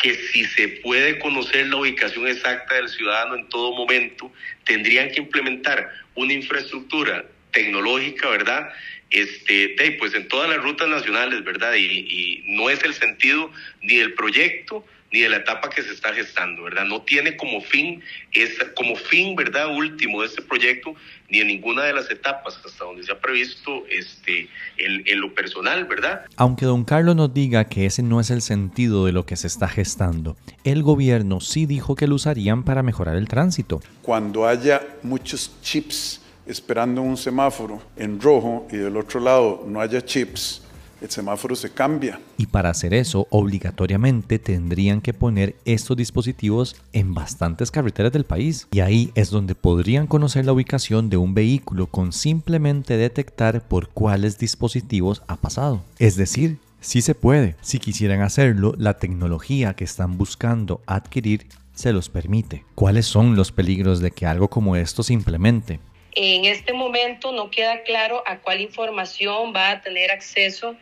que 0.00 0.14
si 0.14 0.44
se 0.44 0.68
puede 0.68 1.18
conocer 1.18 1.66
la 1.66 1.76
ubicación 1.76 2.26
exacta 2.26 2.74
del 2.74 2.88
ciudadano 2.88 3.36
en 3.36 3.48
todo 3.48 3.74
momento, 3.74 4.32
tendrían 4.64 5.10
que 5.10 5.20
implementar 5.20 5.90
una 6.14 6.32
infraestructura 6.32 7.26
tecnológica, 7.52 8.28
¿verdad? 8.30 8.70
Este, 9.10 9.74
pues 9.98 10.14
en 10.14 10.28
todas 10.28 10.48
las 10.48 10.62
rutas 10.62 10.88
nacionales, 10.88 11.44
¿verdad? 11.44 11.74
Y, 11.74 11.84
y 11.84 12.42
no 12.46 12.70
es 12.70 12.82
el 12.84 12.94
sentido 12.94 13.52
ni 13.82 13.96
del 13.96 14.14
proyecto, 14.14 14.86
ni 15.12 15.20
de 15.20 15.28
la 15.28 15.38
etapa 15.38 15.68
que 15.70 15.82
se 15.82 15.92
está 15.92 16.12
gestando, 16.12 16.62
¿verdad? 16.62 16.84
No 16.84 17.02
tiene 17.02 17.36
como 17.36 17.60
fin, 17.60 18.02
es 18.32 18.58
como 18.76 18.94
fin, 18.94 19.34
¿verdad? 19.34 19.74
Último 19.76 20.20
de 20.20 20.28
este 20.28 20.42
proyecto, 20.42 20.94
ni 21.28 21.40
en 21.40 21.48
ninguna 21.48 21.84
de 21.84 21.92
las 21.92 22.10
etapas 22.10 22.60
hasta 22.64 22.84
donde 22.84 23.02
se 23.02 23.12
ha 23.12 23.20
previsto 23.20 23.84
este, 23.88 24.48
en, 24.78 25.20
lo 25.20 25.34
personal, 25.34 25.84
¿verdad? 25.84 26.22
Aunque 26.36 26.66
don 26.66 26.84
Carlos 26.84 27.16
nos 27.16 27.34
diga 27.34 27.64
que 27.64 27.86
ese 27.86 28.02
no 28.02 28.20
es 28.20 28.30
el 28.30 28.42
sentido 28.42 29.06
de 29.06 29.12
lo 29.12 29.26
que 29.26 29.36
se 29.36 29.48
está 29.48 29.68
gestando, 29.68 30.36
el 30.64 30.82
gobierno 30.82 31.40
sí 31.40 31.66
dijo 31.66 31.96
que 31.96 32.06
lo 32.06 32.14
usarían 32.14 32.62
para 32.62 32.82
mejorar 32.82 33.16
el 33.16 33.28
tránsito. 33.28 33.80
Cuando 34.02 34.46
haya 34.46 34.82
muchos 35.02 35.60
chips 35.62 36.20
esperando 36.46 37.02
un 37.02 37.16
semáforo 37.16 37.82
en 37.96 38.20
rojo 38.20 38.66
y 38.70 38.76
del 38.76 38.96
otro 38.96 39.20
lado 39.20 39.64
no 39.66 39.80
haya 39.80 40.04
chips, 40.04 40.62
el 41.00 41.10
semáforo 41.10 41.56
se 41.56 41.70
cambia. 41.70 42.20
Y 42.36 42.46
para 42.46 42.70
hacer 42.70 42.94
eso, 42.94 43.26
obligatoriamente 43.30 44.38
tendrían 44.38 45.00
que 45.00 45.14
poner 45.14 45.56
estos 45.64 45.96
dispositivos 45.96 46.76
en 46.92 47.14
bastantes 47.14 47.70
carreteras 47.70 48.12
del 48.12 48.24
país. 48.24 48.68
Y 48.70 48.80
ahí 48.80 49.10
es 49.14 49.30
donde 49.30 49.54
podrían 49.54 50.06
conocer 50.06 50.44
la 50.46 50.52
ubicación 50.52 51.10
de 51.10 51.16
un 51.16 51.34
vehículo 51.34 51.86
con 51.86 52.12
simplemente 52.12 52.96
detectar 52.96 53.62
por 53.66 53.88
cuáles 53.88 54.38
dispositivos 54.38 55.22
ha 55.26 55.36
pasado. 55.36 55.82
Es 55.98 56.16
decir, 56.16 56.58
sí 56.80 57.02
se 57.02 57.14
puede. 57.14 57.56
Si 57.60 57.78
quisieran 57.78 58.22
hacerlo, 58.22 58.74
la 58.78 58.98
tecnología 58.98 59.74
que 59.74 59.84
están 59.84 60.18
buscando 60.18 60.80
adquirir 60.86 61.46
se 61.74 61.92
los 61.92 62.08
permite. 62.08 62.64
¿Cuáles 62.74 63.06
son 63.06 63.36
los 63.36 63.52
peligros 63.52 64.00
de 64.00 64.10
que 64.10 64.26
algo 64.26 64.48
como 64.48 64.76
esto 64.76 65.02
se 65.02 65.14
implemente? 65.14 65.80
En 66.12 66.44
este 66.44 66.72
momento 66.72 67.32
no 67.32 67.50
queda 67.50 67.82
claro 67.84 68.22
a 68.26 68.38
cuál 68.38 68.60
información 68.60 69.54
va 69.54 69.70
a 69.70 69.80
tener 69.80 70.10
acceso 70.10 70.76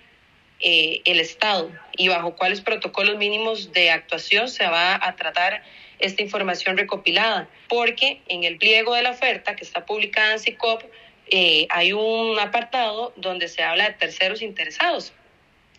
eh, 0.60 1.02
el 1.04 1.20
Estado 1.20 1.70
y 1.96 2.08
bajo 2.08 2.34
cuáles 2.36 2.60
protocolos 2.60 3.16
mínimos 3.16 3.72
de 3.72 3.90
actuación 3.90 4.48
se 4.48 4.66
va 4.66 4.98
a 5.00 5.16
tratar 5.16 5.62
esta 5.98 6.22
información 6.22 6.76
recopilada, 6.76 7.48
porque 7.68 8.22
en 8.28 8.44
el 8.44 8.58
pliego 8.58 8.94
de 8.94 9.02
la 9.02 9.10
oferta 9.10 9.56
que 9.56 9.64
está 9.64 9.84
publicada 9.84 10.32
en 10.32 10.38
SICOP 10.38 10.82
eh, 11.30 11.66
hay 11.70 11.92
un 11.92 12.38
apartado 12.38 13.12
donde 13.16 13.48
se 13.48 13.62
habla 13.62 13.88
de 13.88 13.94
terceros 13.94 14.42
interesados. 14.42 15.12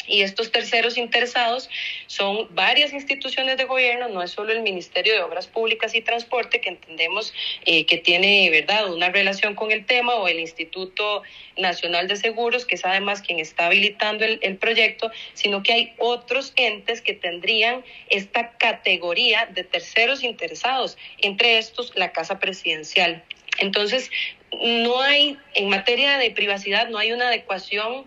Y 0.10 0.24
estos 0.24 0.52
terceros 0.52 0.98
interesados 0.98 1.70
son 2.08 2.48
varias 2.56 2.94
instituciones 2.94 3.58
de 3.58 3.66
gobierno, 3.66 4.10
no 4.10 4.24
es 4.24 4.32
solo 4.32 4.52
el 4.52 4.62
Ministerio 4.62 5.14
de 5.14 5.22
Obras 5.22 5.48
Públicas 5.48 5.94
y 5.94 6.02
Transporte, 6.02 6.60
que 6.60 6.70
entendemos 6.70 7.34
eh, 7.66 7.86
que 7.86 7.98
tiene 7.98 8.50
verdad 8.50 8.92
una 8.92 9.10
relación 9.10 9.54
con 9.54 9.72
el 9.72 9.86
tema, 9.86 10.16
o 10.16 10.28
el 10.28 10.40
Instituto 10.40 11.22
Nacional 11.58 12.08
de 12.08 12.16
Seguros, 12.16 12.66
que 12.66 12.76
es 12.76 12.86
además 12.86 13.22
quien 13.22 13.40
está 13.40 13.68
habilitando 13.68 14.26
el, 14.26 14.40
el 14.42 14.58
proyecto, 14.58 15.12
sino 15.34 15.62
que 15.62 15.74
hay 15.74 15.94
otros 16.00 16.54
entes 16.56 17.02
que 17.02 17.14
tendrían 17.14 17.86
esta 18.10 18.58
categoría 18.58 19.46
de 19.46 19.64
terceros 19.64 20.24
interesados, 20.24 20.98
entre 21.20 21.60
estos 21.60 21.96
la 21.96 22.12
Casa 22.12 22.40
Presidencial. 22.40 23.24
Entonces, 23.60 24.10
no 24.52 25.02
hay, 25.02 25.38
en 25.54 25.70
materia 25.70 26.18
de 26.18 26.32
privacidad, 26.32 26.90
no 26.90 26.98
hay 26.98 27.12
una 27.12 27.28
adecuación 27.28 28.06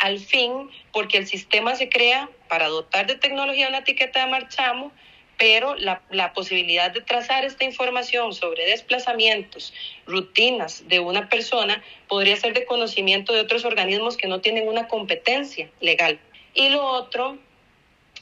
al 0.00 0.18
fin, 0.18 0.70
porque 0.92 1.18
el 1.18 1.26
sistema 1.26 1.76
se 1.76 1.88
crea 1.88 2.28
para 2.48 2.68
dotar 2.68 3.06
de 3.06 3.14
tecnología 3.14 3.68
una 3.68 3.78
etiqueta 3.78 4.24
de 4.24 4.30
marchamo, 4.30 4.92
pero 5.38 5.74
la, 5.76 6.02
la, 6.10 6.32
posibilidad 6.32 6.90
de 6.90 7.00
trazar 7.02 7.44
esta 7.44 7.64
información 7.64 8.34
sobre 8.34 8.66
desplazamientos, 8.66 9.72
rutinas 10.06 10.88
de 10.88 11.00
una 11.00 11.28
persona 11.28 11.82
podría 12.08 12.36
ser 12.36 12.54
de 12.54 12.64
conocimiento 12.64 13.32
de 13.32 13.40
otros 13.40 13.64
organismos 13.64 14.16
que 14.16 14.26
no 14.26 14.40
tienen 14.40 14.68
una 14.68 14.88
competencia 14.88 15.70
legal. 15.80 16.18
Y 16.54 16.70
lo 16.70 16.84
otro 16.84 17.38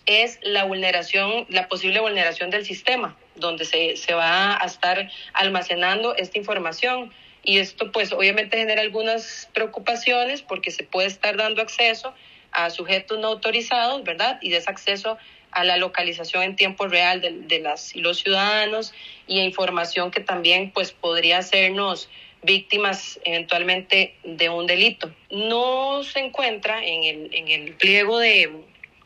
es 0.07 0.39
la 0.43 0.65
vulneración, 0.65 1.47
la 1.49 1.69
posible 1.69 2.01
vulneración 2.01 2.51
del 2.51 2.65
sistema, 2.65 3.17
donde 3.37 3.65
se, 3.65 3.97
se 3.97 4.15
va 4.15 4.61
a 4.61 4.67
estar 4.67 5.11
almacenando 5.33 6.17
esta 6.17 6.39
información 6.39 7.13
y 7.49 7.61
esto 7.61 7.91
pues 7.93 8.13
obviamente 8.13 8.59
genera 8.59 8.83
algunas 8.83 9.49
preocupaciones 9.55 10.43
porque 10.43 10.71
se 10.71 10.85
puede 10.85 11.09
estar 11.09 11.39
dando 11.39 11.63
acceso 11.63 12.13
a 12.53 12.69
sujetos 12.69 13.19
no 13.19 13.29
autorizados, 13.29 14.05
¿verdad? 14.05 14.39
Y 14.43 14.51
desacceso 14.51 15.17
a 15.51 15.65
la 15.65 15.79
localización 15.79 16.43
en 16.43 16.57
tiempo 16.57 16.89
real 16.89 17.23
de, 17.23 17.59
las 17.61 17.97
y 17.97 18.01
los 18.01 18.19
ciudadanos 18.19 18.93
y 19.27 19.41
a 19.41 19.45
información 19.45 20.11
que 20.11 20.21
también 20.21 20.73
pues 20.73 20.93
podría 20.93 21.39
hacernos 21.39 22.11
víctimas 22.43 23.19
eventualmente 23.25 24.15
de 24.25 24.51
un 24.51 24.67
delito. 24.67 25.11
No 25.31 26.03
se 26.05 26.19
encuentra 26.19 26.85
en 26.85 27.03
el, 27.03 27.35
en 27.35 27.49
el 27.49 27.73
pliego 27.77 28.19
de, 28.19 28.51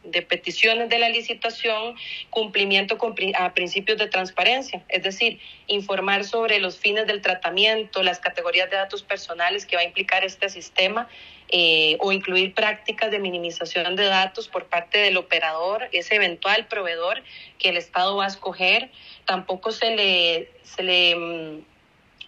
de 0.05 0.23
peticiones 0.23 0.89
de 0.89 0.99
la 0.99 1.09
licitación 1.09 1.95
cumplimiento 2.31 2.99
a 3.39 3.55
principios 3.55 3.99
de 3.99 4.09
transparencia, 4.09 4.85
es 4.89 5.03
decir, 5.03 5.39
informar 5.67 6.25
sobre 6.25 6.59
los 6.59 6.79
fines 6.79 7.07
del 7.07 7.21
tratamiento, 7.21 8.03
las 8.03 8.19
categorías 8.19 8.71
de 8.71 8.77
datos 8.77 9.03
personales 9.03 9.67
que 9.67 9.77
va 9.77 9.83
a 9.83 9.85
implicar 9.85 10.25
este 10.25 10.49
sistema 10.49 11.09
eh, 11.49 11.97
o 12.01 12.13
incluir 12.13 12.55
prácticas 12.55 13.11
de 13.11 13.19
minimización 13.19 13.95
de 13.95 14.05
datos 14.05 14.49
por 14.49 14.67
parte 14.67 14.99
del 14.99 15.19
operador, 15.19 15.89
ese 15.93 16.15
eventual 16.15 16.67
proveedor 16.67 17.23
que 17.59 17.69
el 17.69 17.77
Estado 17.77 18.17
va 18.17 18.25
a 18.25 18.29
escoger. 18.29 18.91
Tampoco 19.27 19.71
se 19.71 19.95
le, 19.95 20.49
se 20.63 20.83
le 20.83 21.15
mm, 21.15 21.72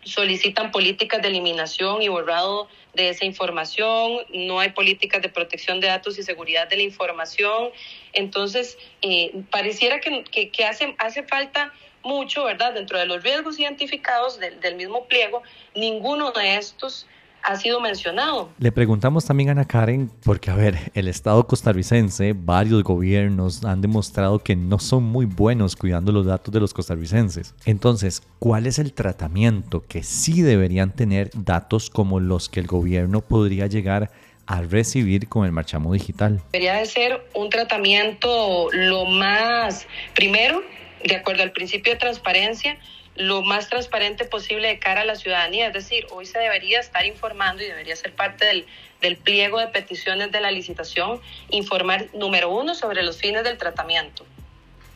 solicitan 0.05 0.71
políticas 0.71 1.23
de 1.23 1.29
eliminación 1.29 2.03
y 2.03 2.09
borrado 2.09 2.69
de 2.95 3.09
esa 3.09 3.25
información, 3.25 4.19
no 4.33 4.61
hay 4.61 4.71
políticas 4.71 5.21
de 5.23 5.29
protección 5.29 5.81
de 5.81 5.89
datos 5.89 6.19
y 6.19 6.23
seguridad 6.23 6.69
de 6.69 6.77
la 6.77 6.83
información. 6.83 7.71
Entonces, 8.13 8.79
eh, 9.03 9.33
pareciera 9.51 10.01
que, 10.01 10.51
que, 10.51 10.65
hace, 10.65 10.95
hace 10.99 11.23
falta 11.25 11.73
mucho, 12.03 12.45
¿verdad? 12.45 12.75
Dentro 12.75 12.99
de 12.99 13.07
los 13.07 13.23
riesgos 13.23 13.59
identificados 13.59 14.39
del, 14.39 14.61
del 14.61 14.77
mismo 14.77 15.07
pliego, 15.07 15.43
ninguno 15.75 16.31
de 16.33 16.57
estos 16.57 17.07
ha 17.45 17.57
sido 17.57 17.81
mencionado. 17.81 18.51
Le 18.59 18.73
preguntamos 18.73 19.25
también 19.25 19.51
a 19.51 19.53
Ana 19.53 19.67
Karen, 19.67 20.11
porque 20.25 20.51
a 20.51 20.55
ver, 20.55 20.91
el 20.95 21.09
Estado 21.09 21.47
costarricense, 21.47 22.33
varios 22.33 22.83
gobiernos 22.83 23.65
han 23.65 23.83
demostrado 23.83 24.39
que 24.39 24.57
no 24.57 24.79
son 24.79 25.05
muy 25.05 25.27
buenos 25.27 25.77
cuidando 25.77 26.11
los 26.11 26.27
datos 26.27 26.53
de 26.53 26.61
los 26.61 26.73
costarricenses. 26.73 27.55
Entonces, 27.67 28.23
¿cuál 28.39 28.67
es 28.67 28.79
el 28.79 28.95
tratamiento 28.95 29.85
que 29.87 30.03
sí 30.03 30.43
deberían 30.43 30.93
tener 30.93 31.31
datos 31.35 31.91
como 31.91 32.19
los 32.19 32.49
que 32.49 32.61
el 32.61 32.67
gobierno 32.67 33.21
podría 33.21 33.67
llegar 33.67 34.11
a 34.47 34.63
recibir 34.63 35.29
con 35.29 35.45
el 35.45 35.53
marchamo 35.53 35.93
digital? 35.93 36.41
Debería 36.53 36.77
de 36.77 36.87
ser 36.87 37.27
un 37.35 37.51
tratamiento 37.51 38.69
lo 38.73 39.05
más, 39.05 39.87
primero, 40.15 40.63
de 41.05 41.17
acuerdo 41.17 41.43
al 41.43 41.53
principio 41.53 41.93
de 41.93 41.99
transparencia, 41.99 42.79
lo 43.17 43.43
más 43.43 43.69
transparente 43.69 44.25
posible 44.25 44.69
de 44.69 44.79
cara 44.79 45.03
a 45.03 45.05
la 45.05 45.15
ciudadanía. 45.15 45.69
Es 45.69 45.73
decir, 45.73 46.07
hoy 46.11 46.27
se 46.27 46.39
debería 46.39 46.81
estar 46.81 47.07
informando 47.07 47.63
y 47.63 47.67
debería 47.67 47.95
ser 47.97 48.13
parte 48.15 48.45
del, 48.45 48.67
del 49.01 49.17
pliego 49.17 49.61
de 49.61 49.69
peticiones 49.69 50.33
de 50.33 50.41
la 50.41 50.51
licitación, 50.51 51.21
informar, 51.51 52.09
número 52.13 52.51
uno, 52.51 52.75
sobre 52.75 53.03
los 53.03 53.19
fines 53.19 53.45
del 53.45 53.59
tratamiento. 53.59 54.27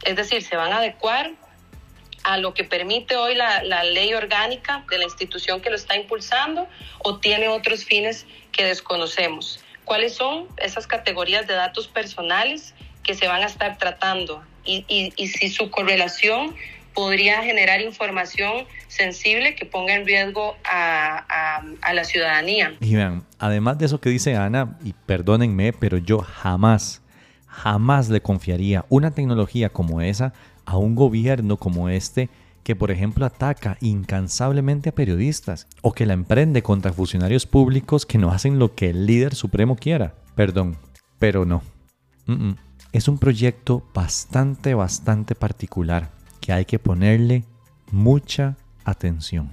Es 0.04 0.16
decir, 0.16 0.42
se 0.42 0.56
van 0.56 0.72
a 0.72 0.78
adecuar 0.78 1.32
a 2.24 2.36
lo 2.38 2.54
que 2.54 2.64
permite 2.64 3.16
hoy 3.16 3.34
la, 3.34 3.62
la, 3.62 3.84
ley 3.84 4.12
orgánica 4.14 4.84
de 4.90 4.98
la 4.98 5.04
institución 5.04 5.60
que 5.60 5.70
lo 5.70 5.76
está 5.76 5.96
impulsando 5.96 6.66
o 6.98 7.18
tiene 7.18 7.48
otros 7.48 7.84
fines 7.84 8.26
que 8.52 8.64
desconocemos. 8.64 9.60
¿Cuáles 9.84 10.14
son 10.14 10.48
esas 10.58 10.86
categorías 10.86 11.46
de 11.46 11.54
datos 11.54 11.88
personales 11.88 12.74
que 13.02 13.14
se 13.14 13.28
van 13.28 13.42
a 13.42 13.46
estar 13.46 13.78
tratando? 13.78 14.42
Y, 14.64 14.84
y, 14.88 15.12
y 15.16 15.28
si 15.28 15.48
su 15.48 15.70
correlación 15.70 16.54
podría 16.98 17.44
generar 17.44 17.80
información 17.80 18.64
sensible 18.88 19.54
que 19.54 19.64
ponga 19.64 19.94
en 19.94 20.04
riesgo 20.04 20.56
a, 20.64 21.24
a, 21.28 21.62
a, 21.80 21.94
la 21.94 22.02
ciudadanía. 22.02 22.74
Y 22.80 22.96
vean, 22.96 23.24
además 23.38 23.78
de 23.78 23.86
eso 23.86 24.00
que 24.00 24.10
dice 24.10 24.34
Ana, 24.34 24.76
y 24.82 24.94
perdónenme, 25.06 25.72
pero 25.72 25.98
yo 25.98 26.18
jamás, 26.18 27.00
jamás 27.46 28.08
le 28.08 28.20
confiaría 28.20 28.84
una 28.88 29.12
tecnología 29.12 29.68
como 29.68 30.00
esa 30.00 30.32
a 30.66 30.76
un 30.76 30.96
gobierno 30.96 31.56
como 31.56 31.88
este 31.88 32.30
que 32.64 32.74
por 32.74 32.90
ejemplo 32.90 33.24
ataca 33.24 33.78
incansablemente 33.80 34.88
a 34.88 34.94
periodistas 34.94 35.68
o 35.82 35.92
que 35.92 36.04
la 36.04 36.14
emprende 36.14 36.64
contra 36.64 36.92
funcionarios 36.92 37.46
públicos 37.46 38.06
que 38.06 38.18
no 38.18 38.32
hacen 38.32 38.58
lo 38.58 38.74
que 38.74 38.90
el 38.90 39.06
líder 39.06 39.36
supremo 39.36 39.76
quiera. 39.76 40.14
Perdón, 40.34 40.76
pero 41.20 41.44
no. 41.44 41.62
Mm 42.26 42.32
-mm. 42.32 42.56
Es 42.90 43.06
un 43.06 43.18
proyecto 43.18 43.88
bastante, 43.94 44.74
bastante 44.74 45.36
particular 45.36 46.17
que 46.48 46.54
hay 46.54 46.64
que 46.64 46.78
ponerle 46.78 47.44
mucha 47.92 48.56
atención. 48.82 49.52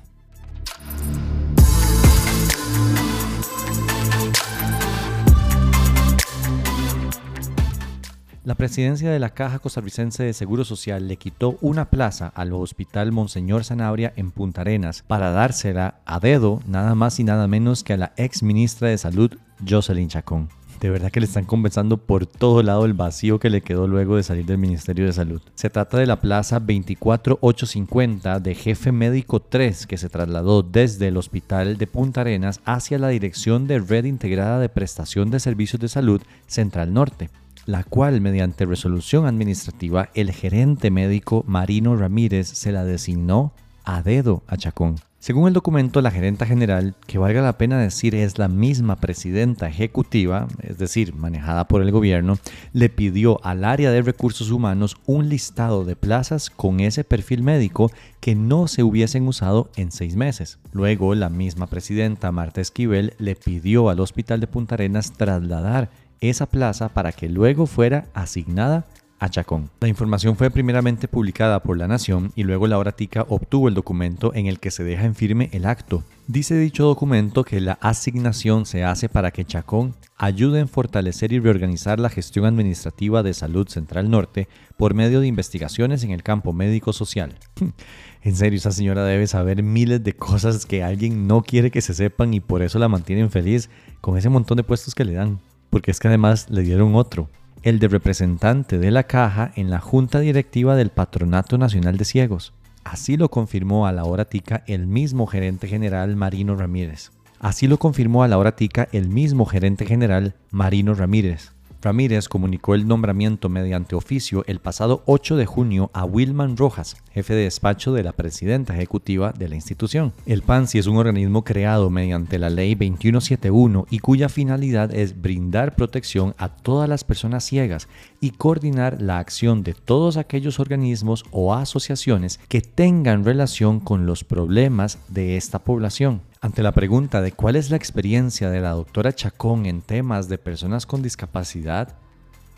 La 8.45 8.55
presidencia 8.55 9.11
de 9.11 9.19
la 9.19 9.31
Caja 9.31 9.59
Costarricense 9.59 10.23
de 10.23 10.31
Seguro 10.31 10.63
Social 10.63 11.09
le 11.09 11.17
quitó 11.17 11.57
una 11.59 11.89
plaza 11.89 12.31
al 12.33 12.53
Hospital 12.53 13.11
Monseñor 13.11 13.65
Sanabria 13.65 14.13
en 14.15 14.31
Punta 14.31 14.61
Arenas 14.61 15.03
para 15.05 15.31
dársela 15.31 15.95
a 16.05 16.21
dedo 16.21 16.61
nada 16.65 16.95
más 16.95 17.19
y 17.19 17.25
nada 17.25 17.45
menos 17.49 17.83
que 17.83 17.91
a 17.91 17.97
la 17.97 18.13
ex 18.15 18.41
ministra 18.41 18.87
de 18.87 18.97
Salud, 18.97 19.31
Jocelyn 19.67 20.07
Chacón. 20.07 20.47
De 20.79 20.89
verdad 20.89 21.11
que 21.11 21.19
le 21.19 21.25
están 21.25 21.45
compensando 21.45 21.97
por 21.97 22.25
todo 22.25 22.61
lado 22.61 22.85
el 22.85 22.93
vacío 22.93 23.39
que 23.39 23.49
le 23.49 23.61
quedó 23.61 23.87
luego 23.87 24.17
de 24.17 24.23
salir 24.23 24.45
del 24.45 24.57
Ministerio 24.57 25.05
de 25.05 25.13
Salud. 25.13 25.41
Se 25.55 25.69
trata 25.69 25.97
de 25.97 26.05
la 26.05 26.21
plaza 26.21 26.59
24850 26.59 28.39
de 28.39 28.55
Jefe 28.55 28.91
Médico 28.91 29.39
3 29.39 29.87
que 29.87 29.97
se 29.97 30.09
trasladó 30.09 30.63
desde 30.63 31.07
el 31.07 31.17
Hospital 31.17 31.77
de 31.77 31.87
Punta 31.87 32.21
Arenas 32.21 32.61
hacia 32.65 32.99
la 32.99 33.09
Dirección 33.09 33.67
de 33.67 33.79
Red 33.79 34.05
Integrada 34.05 34.59
de 34.59 34.69
Prestación 34.69 35.31
de 35.31 35.39
Servicios 35.39 35.81
de 35.81 35.87
Salud 35.87 36.21
Central 36.47 36.93
Norte 36.93 37.29
la 37.65 37.83
cual 37.83 38.21
mediante 38.21 38.65
resolución 38.65 39.25
administrativa 39.25 40.09
el 40.13 40.31
gerente 40.31 40.91
médico 40.91 41.43
Marino 41.47 41.95
Ramírez 41.95 42.47
se 42.47 42.71
la 42.71 42.83
designó 42.85 43.53
a 43.83 44.01
dedo 44.01 44.43
a 44.47 44.57
Chacón. 44.57 44.95
Según 45.25 45.47
el 45.47 45.55
documento, 45.55 46.03
la 46.03 46.11
gerenta 46.11 46.45
general, 46.45 46.93
que 47.07 47.17
valga 47.17 47.41
la 47.41 47.57
pena 47.57 47.79
decir 47.79 48.13
es 48.13 48.37
la 48.37 48.47
misma 48.47 48.97
presidenta 48.97 49.67
ejecutiva, 49.67 50.47
es 50.61 50.77
decir, 50.77 51.15
manejada 51.15 51.67
por 51.67 51.81
el 51.81 51.89
gobierno, 51.89 52.37
le 52.73 52.89
pidió 52.89 53.43
al 53.43 53.63
área 53.63 53.89
de 53.89 54.03
recursos 54.03 54.51
humanos 54.51 54.97
un 55.07 55.27
listado 55.27 55.83
de 55.83 55.95
plazas 55.95 56.51
con 56.51 56.79
ese 56.79 57.03
perfil 57.03 57.41
médico 57.41 57.89
que 58.19 58.35
no 58.35 58.67
se 58.67 58.83
hubiesen 58.83 59.27
usado 59.27 59.71
en 59.75 59.91
seis 59.91 60.15
meses. 60.15 60.59
Luego, 60.73 61.15
la 61.15 61.29
misma 61.29 61.65
presidenta 61.65 62.31
Marta 62.31 62.61
Esquivel 62.61 63.15
le 63.17 63.35
pidió 63.35 63.89
al 63.89 64.01
hospital 64.01 64.39
de 64.41 64.45
Punta 64.45 64.75
Arenas 64.75 65.13
trasladar 65.13 65.89
esa 66.21 66.45
plaza 66.45 66.89
para 66.89 67.11
que 67.11 67.29
luego 67.29 67.65
fuera 67.65 68.05
asignada 68.13 68.85
a 69.19 69.29
Chacón. 69.29 69.69
La 69.79 69.87
información 69.87 70.35
fue 70.35 70.49
primeramente 70.51 71.07
publicada 71.07 71.61
por 71.61 71.77
La 71.77 71.87
Nación 71.87 72.31
y 72.35 72.43
luego 72.43 72.67
la 72.67 72.91
Tica 72.91 73.25
obtuvo 73.29 73.67
el 73.67 73.73
documento 73.73 74.33
en 74.33 74.47
el 74.47 74.59
que 74.59 74.71
se 74.71 74.83
deja 74.83 75.05
en 75.05 75.15
firme 75.15 75.49
el 75.53 75.65
acto. 75.65 76.03
Dice 76.27 76.57
dicho 76.57 76.85
documento 76.85 77.43
que 77.43 77.61
la 77.61 77.73
asignación 77.81 78.65
se 78.65 78.83
hace 78.83 79.09
para 79.09 79.31
que 79.31 79.45
Chacón 79.45 79.95
ayude 80.17 80.59
en 80.59 80.67
fortalecer 80.67 81.31
y 81.33 81.39
reorganizar 81.39 81.99
la 81.99 82.09
gestión 82.09 82.45
administrativa 82.45 83.23
de 83.23 83.33
salud 83.33 83.67
central 83.67 84.09
norte 84.09 84.47
por 84.77 84.93
medio 84.93 85.19
de 85.19 85.27
investigaciones 85.27 86.03
en 86.03 86.11
el 86.11 86.23
campo 86.23 86.53
médico-social. 86.53 87.37
En 88.21 88.35
serio, 88.35 88.57
esa 88.57 88.71
señora 88.71 89.05
debe 89.05 89.27
saber 89.27 89.61
miles 89.61 90.03
de 90.03 90.13
cosas 90.13 90.65
que 90.65 90.83
alguien 90.83 91.27
no 91.27 91.43
quiere 91.43 91.69
que 91.69 91.81
se 91.81 91.93
sepan 91.93 92.33
y 92.33 92.39
por 92.39 92.63
eso 92.63 92.79
la 92.79 92.89
mantienen 92.89 93.29
feliz 93.29 93.69
con 94.01 94.17
ese 94.17 94.29
montón 94.29 94.57
de 94.57 94.63
puestos 94.63 94.95
que 94.95 95.05
le 95.05 95.13
dan 95.13 95.39
porque 95.75 95.91
es 95.91 95.99
que 95.99 96.07
además 96.07 96.49
le 96.49 96.61
dieron 96.61 96.95
otro, 96.95 97.29
el 97.65 97.79
de 97.79 97.87
representante 97.87 98.77
de 98.77 98.91
la 98.91 99.05
caja 99.05 99.51
en 99.55 99.71
la 99.71 99.79
junta 99.79 100.19
directiva 100.19 100.75
del 100.75 100.91
Patronato 100.91 101.57
Nacional 101.57 101.97
de 101.97 102.05
Ciegos. 102.05 102.53
Así 102.83 103.17
lo 103.17 103.29
confirmó 103.29 103.87
a 103.87 103.91
la 103.91 104.03
hora 104.05 104.25
tica 104.25 104.63
el 104.67 104.85
mismo 104.85 105.25
gerente 105.25 105.67
general 105.67 106.15
Marino 106.15 106.55
Ramírez. 106.55 107.09
Así 107.39 107.67
lo 107.67 107.79
confirmó 107.79 108.21
a 108.21 108.27
la 108.27 108.37
hora 108.37 108.55
tica 108.55 108.87
el 108.91 109.09
mismo 109.09 109.47
gerente 109.47 109.87
general 109.87 110.35
Marino 110.51 110.93
Ramírez. 110.93 111.54
Ramírez 111.85 112.27
comunicó 112.27 112.73
el 112.73 112.87
nombramiento 112.87 113.47
mediante 113.47 113.95
oficio 113.95 114.43
el 114.47 114.59
pasado 114.59 115.03
8 115.05 115.37
de 115.37 115.45
junio 115.45 115.91
a 115.93 116.03
Wilman 116.03 116.57
Rojas, 116.57 116.97
jefe 117.13 117.35
de 117.35 117.43
despacho 117.43 117.93
de 117.93 118.01
la 118.01 118.11
presidenta 118.11 118.73
ejecutiva 118.73 119.31
de 119.31 119.47
la 119.49 119.55
institución. 119.55 120.11
El 120.25 120.41
PANSI 120.41 120.79
es 120.79 120.87
un 120.87 120.97
organismo 120.97 121.43
creado 121.43 121.91
mediante 121.91 122.39
la 122.39 122.49
ley 122.49 122.73
2171 122.73 123.85
y 123.91 123.99
cuya 123.99 124.29
finalidad 124.29 124.93
es 124.95 125.21
brindar 125.21 125.75
protección 125.75 126.33
a 126.39 126.49
todas 126.49 126.89
las 126.89 127.03
personas 127.03 127.45
ciegas 127.45 127.87
y 128.25 128.31
coordinar 128.31 129.03
la 129.03 129.19
acción 129.19 129.61
de 129.61 129.75
todos 129.75 130.17
aquellos 130.17 130.59
organismos 130.59 131.25
o 131.29 131.53
asociaciones 131.53 132.39
que 132.49 132.61
tengan 132.61 133.23
relación 133.23 133.79
con 133.79 134.07
los 134.07 134.23
problemas 134.23 134.97
de 135.09 135.37
esta 135.37 135.59
población. 135.59 136.23
Ante 136.41 136.63
la 136.63 136.71
pregunta 136.71 137.21
de 137.21 137.31
cuál 137.31 137.55
es 137.55 137.69
la 137.69 137.77
experiencia 137.77 138.49
de 138.49 138.61
la 138.61 138.71
doctora 138.71 139.13
Chacón 139.13 139.67
en 139.67 139.83
temas 139.83 140.27
de 140.27 140.39
personas 140.39 140.87
con 140.87 141.03
discapacidad, 141.03 141.95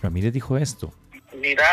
Ramírez 0.01 0.31
dijo 0.31 0.55
esto. 0.55 0.93
Mira, 1.35 1.67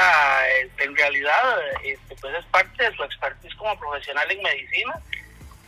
en 0.78 0.96
realidad 0.96 1.54
este, 1.84 2.16
pues 2.20 2.34
es 2.34 2.44
parte 2.46 2.82
de 2.82 2.96
su 2.96 3.04
expertise 3.04 3.54
como 3.54 3.78
profesional 3.78 4.28
en 4.28 4.42
medicina 4.42 4.94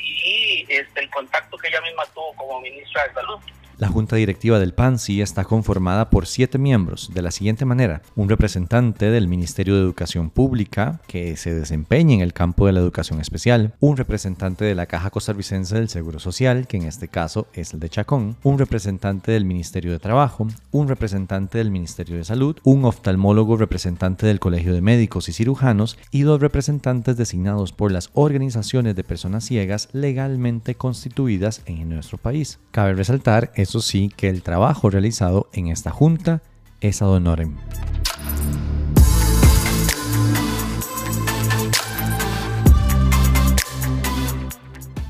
y 0.01 0.67
este, 0.69 0.99
el 0.99 1.11
contacto 1.11 1.57
que 1.59 1.69
ella 1.69 1.81
misma 1.81 2.03
tuvo 2.13 2.35
como 2.35 2.61
ministra 2.61 3.07
de 3.07 3.15
Salud. 3.15 3.39
La 3.79 3.89
junta 3.89 4.17
directiva 4.17 4.59
del 4.59 4.73
PANSI 4.73 5.21
está 5.21 5.45
conformada 5.45 6.09
por 6.09 6.27
siete 6.27 6.57
miembros, 6.57 7.11
de 7.13 7.21
la 7.21 7.31
siguiente 7.31 7.67
manera. 7.67 8.01
Un 8.15 8.31
representante 8.31 9.11
del 9.11 9.29
Ministerio 9.29 9.75
de 9.75 9.83
Educación 9.83 10.31
Pública, 10.31 11.03
que 11.07 11.37
se 11.37 11.55
desempeña 11.55 12.15
en 12.15 12.21
el 12.23 12.33
campo 12.33 12.65
de 12.65 12.73
la 12.73 12.81
educación 12.81 13.21
especial. 13.21 13.75
Un 13.81 13.99
representante 13.99 14.65
de 14.65 14.75
la 14.75 14.87
Caja 14.87 15.11
Costarricense 15.11 15.75
del 15.75 15.91
Seguro 15.91 16.19
Social, 16.21 16.67
que 16.67 16.79
en 16.79 16.85
este 16.85 17.09
caso 17.09 17.49
es 17.53 17.75
el 17.75 17.81
de 17.81 17.91
Chacón. 17.91 18.37
Un 18.45 18.59
representante 18.59 19.33
del 19.33 19.45
Ministerio 19.45 19.93
de 19.93 19.99
Trabajo. 19.99 20.49
Un 20.71 20.89
representante 20.89 21.59
del 21.59 21.71
Ministerio 21.71 22.17
de 22.17 22.25
Salud. 22.25 22.57
Un 22.65 22.87
oftalmólogo 22.87 23.59
representante 23.59 24.27
del 24.27 24.41
Colegio 24.41 24.73
de 24.73 24.81
Médicos 24.81 25.29
y 25.29 25.35
Cirujanos. 25.35 25.99
Y 26.11 26.23
dos 26.23 26.41
representantes 26.41 27.19
designados 27.19 27.73
por 27.73 27.93
las 27.93 28.09
organizaciones 28.15 28.97
de 28.97 29.05
personas 29.05 29.45
ciegas 29.45 29.91
legalmente 29.93 30.77
constituidas 30.77 31.61
en 31.67 31.91
nuestro 31.91 32.17
país. 32.17 32.59
Cabe 32.71 32.95
resaltar 32.95 33.53
eso 33.67 33.81
sí, 33.81 34.13
que 34.17 34.29
el 34.29 34.43
trabajo 34.43 34.91
realizado 34.91 35.49
en 35.53 35.67
esta 35.67 35.91
junta 35.91 36.41
es 36.81 37.03
ad 37.03 37.09
honorem. 37.09 37.57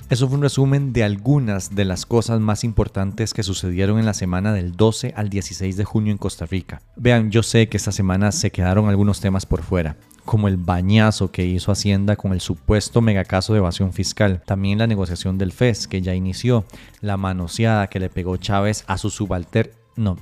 Eso 0.09 0.27
fue 0.27 0.37
un 0.39 0.43
resumen 0.43 0.95
de 0.95 1.05
algunas 1.05 1.75
de 1.75 1.85
las 1.85 2.07
cosas 2.07 2.41
más 2.41 2.65
importantes 2.65 3.35
que 3.35 3.43
sucedieron 3.43 3.99
en 3.99 4.07
la 4.07 4.15
semana 4.15 4.55
del 4.55 4.73
12 4.73 5.13
al 5.15 5.29
16 5.29 5.77
de 5.77 5.85
junio 5.85 6.13
en 6.13 6.19
Costa 6.19 6.47
Rica. 6.47 6.81
Vean, 6.97 7.31
yo 7.31 7.43
sé 7.43 7.69
que 7.69 7.77
esta 7.77 7.93
semana 7.93 8.33
se 8.33 8.51
quedaron 8.51 8.89
algunos 8.89 9.21
temas 9.21 9.45
por 9.45 9.63
fuera, 9.63 9.97
como 10.27 10.49
el 10.49 10.59
bañazo 10.59 11.31
que 11.31 11.47
hizo 11.47 11.73
Hacienda 11.73 12.17
con 12.17 12.33
el 12.33 12.41
supuesto 12.43 13.01
megacaso 13.01 13.55
de 13.55 13.61
evasión 13.61 13.95
fiscal, 13.95 14.43
también 14.45 14.79
la 14.79 14.87
negociación 14.87 15.39
del 15.39 15.53
FES 15.53 15.89
que 15.89 16.03
ya 16.03 16.15
inició, 16.15 16.67
la 17.01 17.17
manoseada 17.17 17.87
que 17.87 18.01
le 18.01 18.11
pegó 18.11 18.37
Chávez 18.37 18.85
a 18.87 18.99
su 18.99 19.09
subalter... 19.09 19.73
No, 19.97 20.19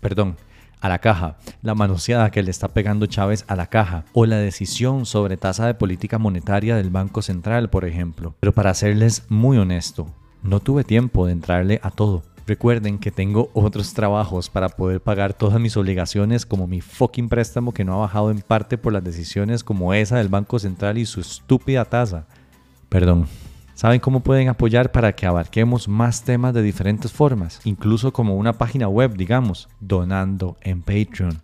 perdón, 0.00 0.36
a 0.82 0.90
la 0.90 0.98
caja, 0.98 1.38
la 1.62 1.74
manoseada 1.74 2.30
que 2.30 2.42
le 2.42 2.50
está 2.50 2.68
pegando 2.68 3.06
Chávez 3.06 3.46
a 3.48 3.56
la 3.56 3.68
caja, 3.68 4.04
o 4.12 4.26
la 4.26 4.36
decisión 4.36 5.06
sobre 5.06 5.38
tasa 5.38 5.66
de 5.66 5.72
política 5.72 6.18
monetaria 6.18 6.76
del 6.76 6.90
Banco 6.90 7.22
Central, 7.22 7.70
por 7.70 7.86
ejemplo. 7.86 8.34
Pero 8.40 8.52
para 8.52 8.74
serles 8.74 9.24
muy 9.30 9.56
honesto, 9.56 10.08
no 10.42 10.60
tuve 10.60 10.84
tiempo 10.84 11.24
de 11.24 11.32
entrarle 11.32 11.80
a 11.82 11.90
todo. 11.90 12.22
Recuerden 12.46 12.98
que 12.98 13.10
tengo 13.10 13.50
otros 13.54 13.94
trabajos 13.94 14.50
para 14.50 14.68
poder 14.68 15.00
pagar 15.00 15.32
todas 15.32 15.58
mis 15.58 15.78
obligaciones 15.78 16.44
como 16.44 16.66
mi 16.66 16.82
fucking 16.82 17.30
préstamo 17.30 17.72
que 17.72 17.84
no 17.84 17.94
ha 17.94 18.00
bajado 18.00 18.30
en 18.30 18.40
parte 18.40 18.76
por 18.76 18.92
las 18.92 19.02
decisiones 19.02 19.64
como 19.64 19.94
esa 19.94 20.18
del 20.18 20.28
Banco 20.28 20.58
Central 20.58 20.98
y 20.98 21.06
su 21.06 21.20
estúpida 21.20 21.86
tasa. 21.86 22.26
Perdón. 22.88 23.26
¿Saben 23.74 23.98
cómo 23.98 24.20
pueden 24.20 24.48
apoyar 24.48 24.92
para 24.92 25.16
que 25.16 25.26
abarquemos 25.26 25.88
más 25.88 26.22
temas 26.22 26.54
de 26.54 26.62
diferentes 26.62 27.10
formas? 27.10 27.60
Incluso 27.64 28.12
como 28.12 28.36
una 28.36 28.52
página 28.52 28.86
web, 28.86 29.16
digamos, 29.16 29.68
donando 29.80 30.56
en 30.60 30.80
Patreon 30.80 31.40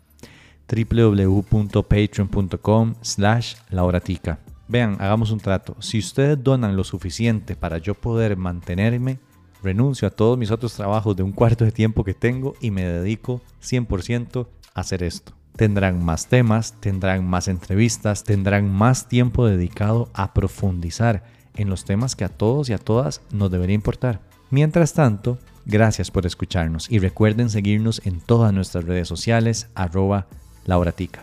www.patreon.com 0.71 2.95
slash 3.01 3.57
lauratica. 3.71 4.39
Vean, 4.69 4.97
hagamos 5.01 5.33
un 5.33 5.41
trato. 5.41 5.75
Si 5.81 5.99
ustedes 5.99 6.41
donan 6.41 6.77
lo 6.77 6.85
suficiente 6.85 7.57
para 7.57 7.79
yo 7.79 7.95
poder 7.95 8.37
mantenerme, 8.37 9.19
renuncio 9.63 10.09
a 10.09 10.11
todos 10.11 10.39
mis 10.39 10.51
otros 10.51 10.75
trabajos 10.75 11.17
de 11.17 11.23
un 11.23 11.33
cuarto 11.33 11.65
de 11.65 11.73
tiempo 11.73 12.05
que 12.05 12.15
tengo 12.15 12.55
y 12.61 12.71
me 12.71 12.85
dedico 12.85 13.41
100% 13.63 14.47
a 14.75 14.81
hacer 14.81 15.03
esto. 15.03 15.33
Tendrán 15.57 16.03
más 16.05 16.29
temas, 16.29 16.75
tendrán 16.81 17.27
más 17.27 17.49
entrevistas, 17.49 18.25
tendrán 18.25 18.73
más 18.73 19.09
tiempo 19.09 19.47
dedicado 19.47 20.09
a 20.15 20.33
profundizar 20.33 21.25
en 21.55 21.69
los 21.69 21.85
temas 21.85 22.17
que 22.17 22.25
a 22.25 22.29
todos 22.29 22.71
y 22.71 22.73
a 22.73 22.79
todas 22.79 23.21
nos 23.31 23.51
debería 23.51 23.75
importar. 23.75 24.21
Mientras 24.51 24.95
tanto, 24.95 25.39
gracias 25.67 26.11
por 26.11 26.27
escucharnos 26.27 26.91
y 26.91 26.99
recuerden 26.99 27.51
seguirnos 27.51 28.01
en 28.05 28.21
todas 28.21 28.53
nuestras 28.53 28.85
redes 28.85 29.09
sociales 29.09 29.69
arroba 29.75 30.27
lauratica. 30.65 31.23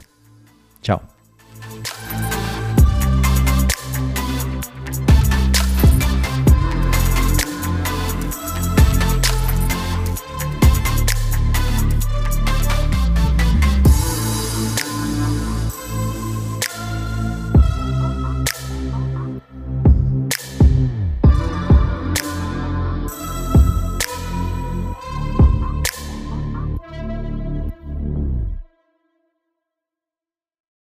Chao. 0.82 1.02